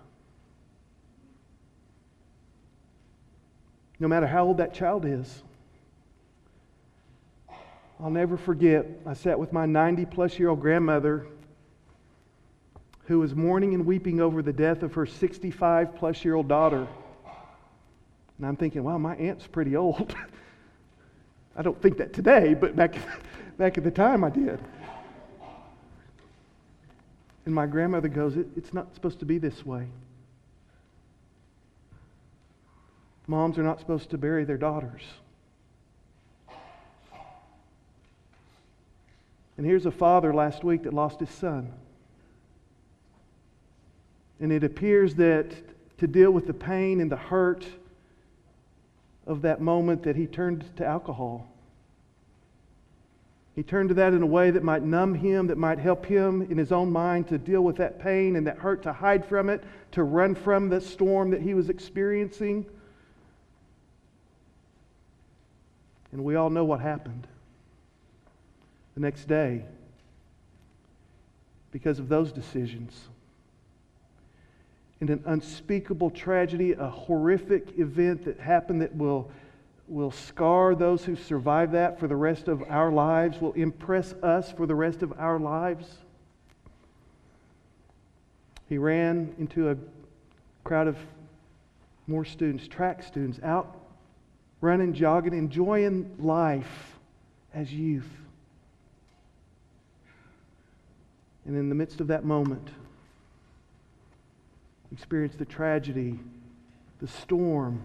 No 4.00 4.08
matter 4.08 4.26
how 4.26 4.46
old 4.46 4.58
that 4.58 4.74
child 4.74 5.04
is. 5.04 5.42
I'll 8.00 8.10
never 8.10 8.36
forget, 8.36 8.86
I 9.06 9.14
sat 9.14 9.38
with 9.38 9.52
my 9.52 9.66
90 9.66 10.06
plus 10.06 10.38
year 10.38 10.48
old 10.48 10.60
grandmother 10.60 11.26
who 13.06 13.18
was 13.20 13.34
mourning 13.34 13.74
and 13.74 13.86
weeping 13.86 14.20
over 14.20 14.42
the 14.42 14.52
death 14.52 14.82
of 14.82 14.94
her 14.94 15.06
65 15.06 15.94
plus 15.94 16.24
year 16.24 16.34
old 16.34 16.48
daughter. 16.48 16.86
And 18.38 18.46
I'm 18.46 18.56
thinking, 18.56 18.82
wow, 18.82 18.98
my 18.98 19.14
aunt's 19.16 19.46
pretty 19.46 19.76
old. 19.76 20.14
I 21.56 21.62
don't 21.62 21.80
think 21.80 21.98
that 21.98 22.12
today, 22.12 22.54
but 22.54 22.74
back, 22.74 22.96
back 23.58 23.78
at 23.78 23.84
the 23.84 23.90
time 23.90 24.24
I 24.24 24.30
did. 24.30 24.58
And 27.46 27.54
my 27.54 27.66
grandmother 27.66 28.08
goes, 28.08 28.36
it, 28.36 28.46
It's 28.56 28.74
not 28.74 28.92
supposed 28.94 29.20
to 29.20 29.26
be 29.26 29.38
this 29.38 29.64
way. 29.64 29.86
Moms 33.26 33.56
are 33.56 33.62
not 33.62 33.78
supposed 33.78 34.10
to 34.10 34.18
bury 34.18 34.44
their 34.44 34.58
daughters. 34.58 35.02
And 39.56 39.66
here's 39.66 39.86
a 39.86 39.90
father 39.90 40.34
last 40.34 40.64
week 40.64 40.82
that 40.82 40.92
lost 40.92 41.20
his 41.20 41.30
son. 41.30 41.72
And 44.40 44.52
it 44.52 44.64
appears 44.64 45.14
that 45.16 45.54
to 45.98 46.06
deal 46.06 46.30
with 46.32 46.46
the 46.46 46.54
pain 46.54 47.00
and 47.00 47.10
the 47.10 47.16
hurt 47.16 47.64
of 49.26 49.42
that 49.42 49.60
moment 49.60 50.02
that 50.02 50.16
he 50.16 50.26
turned 50.26 50.76
to 50.76 50.84
alcohol. 50.84 51.48
He 53.54 53.62
turned 53.62 53.90
to 53.90 53.94
that 53.94 54.12
in 54.12 54.22
a 54.22 54.26
way 54.26 54.50
that 54.50 54.64
might 54.64 54.82
numb 54.82 55.14
him, 55.14 55.46
that 55.46 55.56
might 55.56 55.78
help 55.78 56.04
him 56.04 56.42
in 56.42 56.58
his 56.58 56.72
own 56.72 56.90
mind 56.90 57.28
to 57.28 57.38
deal 57.38 57.62
with 57.62 57.76
that 57.76 58.00
pain 58.00 58.34
and 58.34 58.44
that 58.48 58.58
hurt, 58.58 58.82
to 58.82 58.92
hide 58.92 59.24
from 59.24 59.48
it, 59.48 59.62
to 59.92 60.02
run 60.02 60.34
from 60.34 60.68
the 60.68 60.80
storm 60.80 61.30
that 61.30 61.40
he 61.40 61.54
was 61.54 61.70
experiencing. 61.70 62.66
And 66.10 66.24
we 66.24 66.34
all 66.34 66.50
know 66.50 66.64
what 66.64 66.80
happened 66.80 67.28
the 68.94 69.00
next 69.00 69.26
day 69.26 69.64
because 71.70 71.98
of 71.98 72.08
those 72.08 72.32
decisions 72.32 73.08
in 75.00 75.10
an 75.10 75.22
unspeakable 75.26 76.10
tragedy, 76.10 76.72
a 76.72 76.88
horrific 76.88 77.78
event 77.78 78.24
that 78.24 78.40
happened 78.40 78.80
that 78.80 78.94
will, 78.96 79.30
will 79.86 80.10
scar 80.10 80.74
those 80.74 81.04
who 81.04 81.14
survive 81.14 81.72
that 81.72 82.00
for 82.00 82.08
the 82.08 82.16
rest 82.16 82.48
of 82.48 82.62
our 82.70 82.90
lives, 82.90 83.40
will 83.40 83.52
impress 83.52 84.12
us 84.22 84.50
for 84.52 84.66
the 84.66 84.74
rest 84.74 85.02
of 85.02 85.12
our 85.18 85.38
lives. 85.38 85.98
He 88.68 88.78
ran 88.78 89.34
into 89.38 89.70
a 89.70 89.76
crowd 90.64 90.88
of 90.88 90.96
Moore 92.06 92.24
students, 92.24 92.66
track 92.66 93.02
students, 93.02 93.38
out 93.42 93.76
running, 94.60 94.94
jogging, 94.94 95.34
enjoying 95.34 96.16
life 96.18 96.96
as 97.52 97.70
youth. 97.72 98.08
And 101.46 101.56
in 101.56 101.68
the 101.68 101.74
midst 101.74 102.00
of 102.00 102.06
that 102.06 102.24
moment, 102.24 102.68
experience 104.92 105.34
the 105.36 105.44
tragedy, 105.44 106.18
the 107.00 107.08
storm 107.08 107.82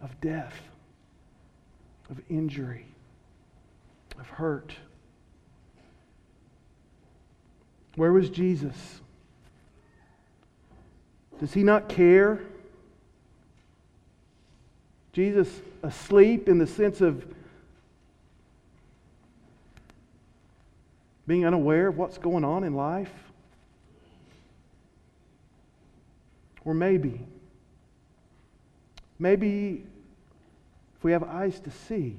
of 0.00 0.20
death, 0.20 0.54
of 2.10 2.20
injury, 2.28 2.86
of 4.20 4.28
hurt. 4.28 4.74
Where 7.96 8.12
was 8.12 8.28
Jesus? 8.30 9.00
Does 11.40 11.52
he 11.54 11.64
not 11.64 11.88
care? 11.88 12.40
Jesus 15.12 15.48
asleep 15.82 16.48
in 16.48 16.58
the 16.58 16.66
sense 16.66 17.00
of 17.00 17.24
being 21.26 21.44
unaware 21.44 21.88
of 21.88 21.96
what's 21.96 22.18
going 22.18 22.44
on 22.44 22.64
in 22.64 22.74
life? 22.74 23.12
Or 26.64 26.74
maybe, 26.74 27.20
maybe 29.18 29.84
if 30.96 31.04
we 31.04 31.12
have 31.12 31.22
eyes 31.22 31.60
to 31.60 31.70
see, 31.70 32.16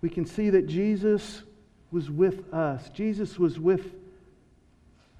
we 0.00 0.08
can 0.08 0.26
see 0.26 0.50
that 0.50 0.66
Jesus 0.66 1.42
was 1.90 2.10
with 2.10 2.52
us. 2.52 2.88
Jesus 2.90 3.38
was 3.38 3.58
with 3.58 3.94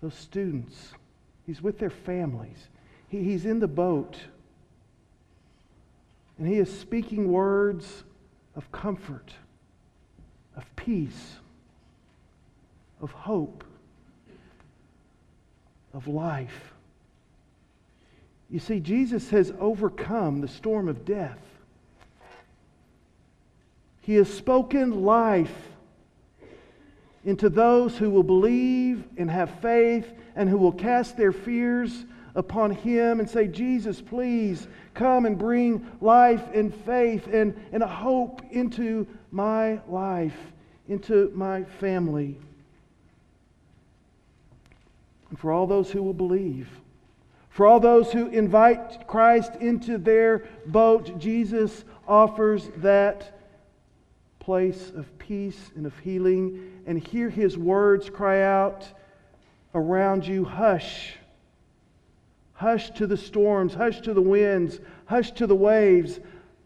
those 0.03 0.15
students, 0.15 0.93
He's 1.47 1.63
with 1.63 1.79
their 1.79 1.91
families. 1.91 2.69
He, 3.09 3.23
he's 3.23 3.47
in 3.47 3.59
the 3.59 3.67
boat. 3.67 4.19
And 6.39 6.47
He 6.47 6.57
is 6.57 6.79
speaking 6.79 7.33
words 7.33 8.05
of 8.55 8.71
comfort, 8.71 9.33
of 10.57 10.77
peace, 10.77 11.39
of 13.01 13.11
hope, 13.13 13.65
of 15.93 16.07
life. 16.09 16.73
You 18.51 18.59
see, 18.59 18.81
Jesus 18.81 19.31
has 19.31 19.53
overcome 19.59 20.41
the 20.41 20.49
storm 20.49 20.89
of 20.89 21.05
death. 21.05 21.39
He 24.01 24.15
has 24.15 24.33
spoken 24.33 25.05
life 25.05 25.55
into 27.25 27.51
those 27.51 27.99
who 27.99 28.09
will 28.09 28.23
believe 28.23 29.05
and 29.19 29.31
have 29.31 29.61
faith 29.61 30.11
and 30.35 30.49
who 30.49 30.57
will 30.57 30.73
cast 30.73 31.17
their 31.17 31.33
fears 31.33 32.07
upon 32.35 32.71
Him 32.71 33.21
and 33.21 33.29
say, 33.29 33.49
Jesus, 33.49 34.01
please 34.01 34.67
come 34.95 35.27
and 35.27 35.37
bring 35.37 35.87
life 36.01 36.43
and 36.55 36.75
faith 36.87 37.27
and, 37.27 37.55
and 37.73 37.83
a 37.83 37.87
hope 37.87 38.41
into 38.51 39.07
my 39.31 39.79
life, 39.89 40.37
into 40.89 41.31
my 41.35 41.65
family. 41.65 42.39
And 45.31 45.38
for 45.38 45.53
all 45.53 45.67
those 45.67 45.91
who 45.91 46.03
will 46.03 46.14
believe, 46.14 46.69
for 47.51 47.67
all 47.67 47.81
those 47.81 48.12
who 48.12 48.29
invite 48.29 49.07
Christ 49.07 49.57
into 49.57 49.99
their 49.99 50.45
boat, 50.67 51.19
Jesus 51.19 51.85
offers 52.07 52.71
that 52.77 53.38
place 54.38 54.93
of 54.97 55.19
peace 55.19 55.71
and 55.75 55.85
of 55.85 55.99
healing. 55.99 56.83
And 56.87 56.99
hear 56.99 57.29
his 57.29 57.59
words 57.59 58.09
cry 58.09 58.43
out 58.43 58.87
around 59.75 60.27
you 60.27 60.45
Hush. 60.45 61.14
Hush 62.55 62.91
to 62.93 63.07
the 63.07 63.17
storms, 63.17 63.75
hush 63.75 64.01
to 64.01 64.12
the 64.12 64.23
winds, 64.23 64.81
hush 65.07 65.31
to 65.33 65.47
the 65.47 65.55
waves. 65.55 66.19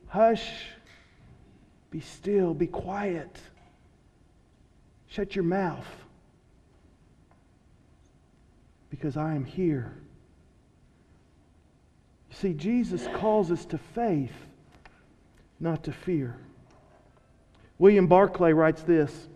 Hush. 0.09 0.51
Be 1.91 2.01
still, 2.01 2.55
be 2.55 2.67
quiet. 2.67 3.39
Shut 5.07 5.37
your 5.37 5.45
mouth. 5.45 5.87
Because 8.93 9.17
I 9.17 9.35
am 9.35 9.47
here. 9.47 9.91
You 12.29 12.37
See, 12.37 12.53
Jesus 12.53 13.09
calls 13.15 13.51
us 13.51 13.65
to 13.65 13.79
faith, 13.79 14.35
not 15.59 15.83
to 15.85 15.93
fear. 15.93 16.37
William 17.79 18.07
Barclay 18.07 18.53
writes 18.53 18.83
this 18.83 19.29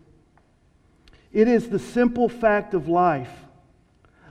It 1.33 1.49
is 1.49 1.71
the 1.71 1.79
simple 1.79 2.29
fact 2.29 2.75
of 2.75 2.87
life, 2.87 3.33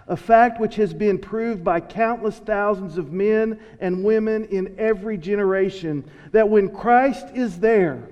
a 0.08 0.16
fact 0.16 0.62
which 0.62 0.76
has 0.76 0.94
been 0.94 1.18
proved 1.18 1.64
by 1.64 1.80
countless 1.80 2.38
thousands 2.38 3.00
of 3.00 3.12
men 3.12 3.60
and 3.80 4.04
women 4.04 4.46
in 4.46 4.76
every 4.78 5.18
generation, 5.18 6.08
that 6.34 6.50
when 6.50 6.70
Christ 6.70 7.26
is 7.34 7.60
there, 7.60 8.10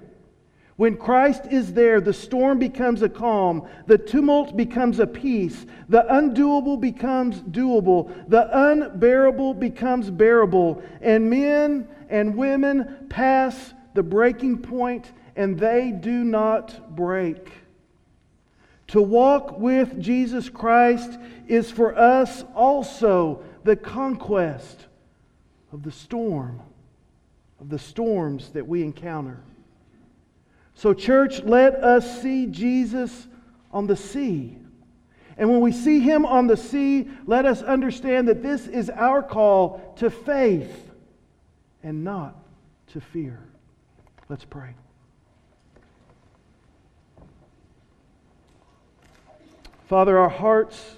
when 0.83 0.97
Christ 0.97 1.45
is 1.49 1.71
there, 1.71 2.01
the 2.01 2.11
storm 2.11 2.59
becomes 2.59 3.03
a 3.03 3.07
calm, 3.07 3.65
the 3.87 3.97
tumult 3.97 4.57
becomes 4.57 4.99
a 4.99 5.07
peace, 5.07 5.65
the 5.87 6.05
undoable 6.11 6.77
becomes 6.77 7.39
doable, 7.39 8.11
the 8.27 8.49
unbearable 8.51 9.53
becomes 9.53 10.11
bearable, 10.11 10.83
and 10.99 11.29
men 11.29 11.87
and 12.09 12.35
women 12.35 13.07
pass 13.07 13.73
the 13.93 14.03
breaking 14.03 14.57
point 14.57 15.09
and 15.37 15.57
they 15.57 15.93
do 15.93 16.25
not 16.25 16.93
break. 16.93 17.49
To 18.87 19.01
walk 19.01 19.57
with 19.57 20.01
Jesus 20.01 20.49
Christ 20.49 21.17
is 21.47 21.71
for 21.71 21.97
us 21.97 22.43
also 22.53 23.41
the 23.63 23.77
conquest 23.77 24.87
of 25.71 25.83
the 25.83 25.93
storm, 25.93 26.59
of 27.61 27.69
the 27.69 27.79
storms 27.79 28.49
that 28.49 28.67
we 28.67 28.83
encounter. 28.83 29.39
So, 30.75 30.93
church, 30.93 31.43
let 31.43 31.75
us 31.75 32.21
see 32.21 32.47
Jesus 32.47 33.27
on 33.71 33.87
the 33.87 33.95
sea. 33.95 34.57
And 35.37 35.49
when 35.49 35.61
we 35.61 35.71
see 35.71 35.99
him 35.99 36.25
on 36.25 36.47
the 36.47 36.57
sea, 36.57 37.07
let 37.25 37.45
us 37.45 37.61
understand 37.61 38.27
that 38.27 38.43
this 38.43 38.67
is 38.67 38.89
our 38.89 39.23
call 39.23 39.93
to 39.97 40.09
faith 40.09 40.91
and 41.81 42.03
not 42.03 42.35
to 42.87 43.01
fear. 43.01 43.39
Let's 44.29 44.45
pray. 44.45 44.75
Father, 49.87 50.17
our 50.17 50.29
hearts, 50.29 50.95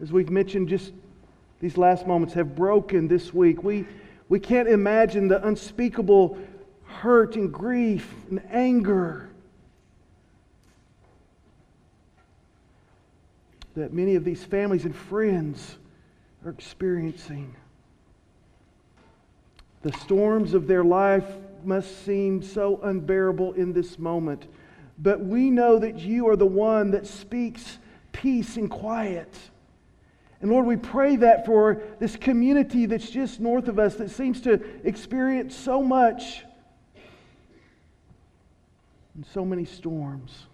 as 0.00 0.12
we've 0.12 0.30
mentioned 0.30 0.68
just 0.68 0.92
these 1.60 1.76
last 1.76 2.06
moments, 2.06 2.34
have 2.34 2.54
broken 2.54 3.08
this 3.08 3.34
week. 3.34 3.62
We, 3.62 3.86
we 4.28 4.38
can't 4.38 4.68
imagine 4.68 5.28
the 5.28 5.46
unspeakable 5.46 6.38
hurt 6.94 7.36
and 7.36 7.52
grief 7.52 8.12
and 8.30 8.42
anger 8.50 9.28
that 13.74 13.92
many 13.92 14.14
of 14.14 14.24
these 14.24 14.44
families 14.44 14.84
and 14.84 14.94
friends 14.94 15.76
are 16.44 16.50
experiencing. 16.50 17.54
The 19.82 19.92
storms 19.98 20.54
of 20.54 20.66
their 20.66 20.84
life 20.84 21.26
must 21.64 22.04
seem 22.04 22.42
so 22.42 22.80
unbearable 22.82 23.54
in 23.54 23.72
this 23.72 23.98
moment. 23.98 24.46
But 24.98 25.20
we 25.20 25.50
know 25.50 25.78
that 25.78 25.98
you 25.98 26.28
are 26.28 26.36
the 26.36 26.46
one 26.46 26.92
that 26.92 27.06
speaks 27.06 27.78
peace 28.12 28.56
and 28.56 28.70
quiet. 28.70 29.34
And 30.40 30.50
Lord, 30.50 30.66
we 30.66 30.76
pray 30.76 31.16
that 31.16 31.44
for 31.44 31.82
this 31.98 32.16
community 32.16 32.86
that's 32.86 33.10
just 33.10 33.40
north 33.40 33.66
of 33.66 33.78
us 33.78 33.96
that 33.96 34.10
seems 34.10 34.40
to 34.42 34.62
experience 34.84 35.56
so 35.56 35.82
much 35.82 36.44
and 39.14 39.24
so 39.32 39.44
many 39.44 39.64
storms. 39.64 40.46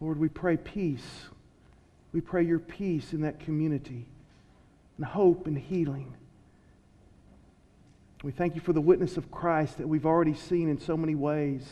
Lord, 0.00 0.18
we 0.18 0.28
pray 0.28 0.56
peace. 0.56 1.26
We 2.12 2.20
pray 2.20 2.44
your 2.44 2.58
peace 2.58 3.12
in 3.12 3.22
that 3.22 3.40
community 3.40 4.06
and 4.96 5.06
hope 5.06 5.46
and 5.46 5.56
healing. 5.56 6.14
We 8.22 8.32
thank 8.32 8.54
you 8.54 8.60
for 8.60 8.72
the 8.72 8.80
witness 8.80 9.16
of 9.16 9.30
Christ 9.30 9.78
that 9.78 9.88
we've 9.88 10.06
already 10.06 10.34
seen 10.34 10.68
in 10.68 10.78
so 10.78 10.96
many 10.96 11.14
ways. 11.14 11.66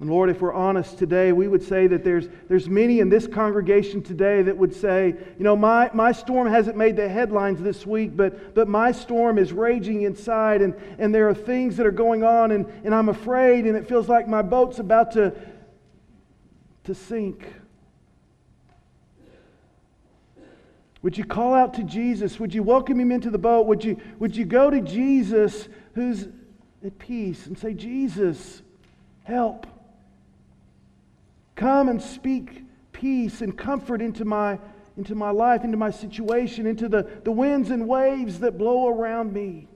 And 0.00 0.08
Lord, 0.08 0.30
if 0.30 0.40
we're 0.40 0.54
honest 0.54 0.96
today, 0.96 1.30
we 1.32 1.46
would 1.46 1.62
say 1.62 1.86
that 1.86 2.02
there's, 2.02 2.26
there's 2.48 2.70
many 2.70 3.00
in 3.00 3.10
this 3.10 3.26
congregation 3.26 4.02
today 4.02 4.40
that 4.40 4.56
would 4.56 4.74
say, 4.74 5.14
you 5.36 5.44
know, 5.44 5.54
my, 5.54 5.90
my 5.92 6.10
storm 6.10 6.48
hasn't 6.48 6.78
made 6.78 6.96
the 6.96 7.06
headlines 7.06 7.60
this 7.60 7.86
week, 7.86 8.16
but, 8.16 8.54
but 8.54 8.66
my 8.66 8.92
storm 8.92 9.36
is 9.36 9.52
raging 9.52 10.02
inside, 10.02 10.62
and, 10.62 10.74
and 10.98 11.14
there 11.14 11.28
are 11.28 11.34
things 11.34 11.76
that 11.76 11.86
are 11.86 11.90
going 11.92 12.24
on, 12.24 12.50
and, 12.50 12.66
and 12.82 12.94
I'm 12.94 13.10
afraid, 13.10 13.66
and 13.66 13.76
it 13.76 13.86
feels 13.86 14.08
like 14.08 14.26
my 14.26 14.40
boat's 14.40 14.78
about 14.78 15.12
to, 15.12 15.34
to 16.84 16.94
sink. 16.94 17.46
Would 21.02 21.18
you 21.18 21.24
call 21.24 21.52
out 21.52 21.74
to 21.74 21.82
Jesus? 21.82 22.40
Would 22.40 22.54
you 22.54 22.62
welcome 22.62 22.98
him 22.98 23.12
into 23.12 23.28
the 23.28 23.38
boat? 23.38 23.66
Would 23.66 23.84
you, 23.84 24.00
would 24.18 24.34
you 24.34 24.46
go 24.46 24.70
to 24.70 24.80
Jesus 24.80 25.68
who's 25.94 26.26
at 26.82 26.98
peace 26.98 27.46
and 27.46 27.58
say, 27.58 27.74
Jesus, 27.74 28.62
help. 29.24 29.66
Come 31.56 31.88
and 31.88 32.00
speak 32.00 32.64
peace 32.92 33.40
and 33.40 33.56
comfort 33.56 34.00
into 34.00 34.24
my, 34.24 34.58
into 34.96 35.14
my 35.14 35.30
life, 35.30 35.64
into 35.64 35.76
my 35.76 35.90
situation, 35.90 36.66
into 36.66 36.88
the, 36.88 37.08
the 37.24 37.32
winds 37.32 37.70
and 37.70 37.88
waves 37.88 38.40
that 38.40 38.58
blow 38.58 38.88
around 38.88 39.32
me. 39.32 39.68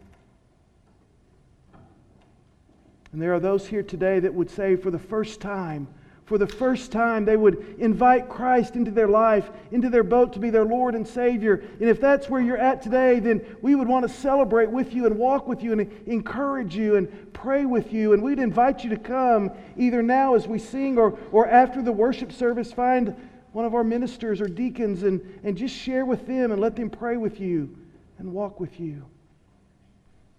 And 3.12 3.22
there 3.22 3.32
are 3.32 3.40
those 3.40 3.66
here 3.66 3.82
today 3.82 4.18
that 4.20 4.34
would 4.34 4.50
say, 4.50 4.76
for 4.76 4.90
the 4.90 4.98
first 4.98 5.40
time, 5.40 5.86
for 6.26 6.38
the 6.38 6.46
first 6.46 6.90
time, 6.90 7.26
they 7.26 7.36
would 7.36 7.76
invite 7.78 8.30
Christ 8.30 8.76
into 8.76 8.90
their 8.90 9.08
life, 9.08 9.50
into 9.72 9.90
their 9.90 10.02
boat 10.02 10.32
to 10.32 10.38
be 10.38 10.48
their 10.48 10.64
Lord 10.64 10.94
and 10.94 11.06
Savior. 11.06 11.62
And 11.80 11.88
if 11.88 12.00
that's 12.00 12.30
where 12.30 12.40
you're 12.40 12.56
at 12.56 12.80
today, 12.80 13.20
then 13.20 13.44
we 13.60 13.74
would 13.74 13.88
want 13.88 14.08
to 14.08 14.14
celebrate 14.14 14.70
with 14.70 14.94
you 14.94 15.04
and 15.04 15.18
walk 15.18 15.46
with 15.46 15.62
you 15.62 15.72
and 15.72 15.80
encourage 16.06 16.74
you 16.74 16.96
and 16.96 17.32
pray 17.34 17.66
with 17.66 17.92
you. 17.92 18.14
And 18.14 18.22
we'd 18.22 18.38
invite 18.38 18.84
you 18.84 18.90
to 18.90 18.96
come 18.96 19.50
either 19.76 20.02
now 20.02 20.34
as 20.34 20.48
we 20.48 20.58
sing 20.58 20.96
or, 20.96 21.18
or 21.30 21.46
after 21.46 21.82
the 21.82 21.92
worship 21.92 22.32
service. 22.32 22.72
Find 22.72 23.14
one 23.52 23.66
of 23.66 23.74
our 23.74 23.84
ministers 23.84 24.40
or 24.40 24.46
deacons 24.46 25.02
and, 25.02 25.20
and 25.44 25.58
just 25.58 25.76
share 25.76 26.06
with 26.06 26.26
them 26.26 26.52
and 26.52 26.60
let 26.60 26.74
them 26.74 26.88
pray 26.88 27.18
with 27.18 27.38
you 27.38 27.76
and 28.18 28.32
walk 28.32 28.60
with 28.60 28.80
you. 28.80 29.04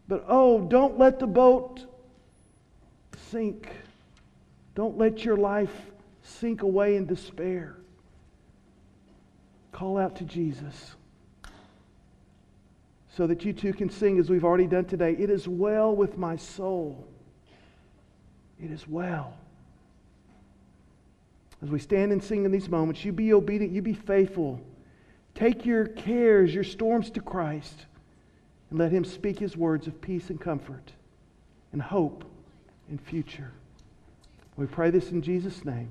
But 0.07 0.25
oh, 0.27 0.61
don't 0.61 0.97
let 0.97 1.19
the 1.19 1.27
boat 1.27 1.85
sink. 3.29 3.69
Don't 4.75 4.97
let 4.97 5.23
your 5.23 5.37
life 5.37 5.73
sink 6.21 6.61
away 6.61 6.97
in 6.97 7.05
despair. 7.05 7.77
Call 9.71 9.97
out 9.97 10.17
to 10.17 10.23
Jesus 10.25 10.95
so 13.15 13.25
that 13.27 13.45
you 13.45 13.53
too 13.53 13.73
can 13.73 13.89
sing 13.89 14.19
as 14.19 14.29
we've 14.29 14.43
already 14.43 14.67
done 14.67 14.85
today. 14.85 15.15
It 15.17 15.29
is 15.29 15.47
well 15.47 15.95
with 15.95 16.17
my 16.17 16.35
soul. 16.35 17.07
It 18.61 18.71
is 18.71 18.87
well. 18.87 19.33
As 21.63 21.69
we 21.69 21.79
stand 21.79 22.11
and 22.11 22.21
sing 22.21 22.43
in 22.43 22.51
these 22.51 22.67
moments, 22.67 23.05
you 23.05 23.13
be 23.13 23.33
obedient, 23.33 23.73
you 23.73 23.81
be 23.81 23.93
faithful. 23.93 24.59
Take 25.33 25.65
your 25.65 25.87
cares, 25.87 26.53
your 26.53 26.63
storms 26.65 27.09
to 27.11 27.21
Christ, 27.21 27.85
and 28.69 28.79
let 28.79 28.91
Him 28.91 29.05
speak 29.05 29.39
His 29.39 29.55
words 29.55 29.87
of 29.87 30.01
peace 30.01 30.29
and 30.29 30.39
comfort 30.39 30.91
and 31.71 31.81
hope 31.81 32.25
and 32.89 32.99
future. 33.01 33.51
We 34.57 34.65
pray 34.65 34.89
this 34.89 35.11
in 35.11 35.21
Jesus' 35.21 35.65
name. 35.65 35.89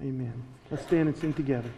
Amen. 0.00 0.42
Let's 0.70 0.84
stand 0.84 1.08
and 1.08 1.16
sing 1.16 1.32
together. 1.32 1.70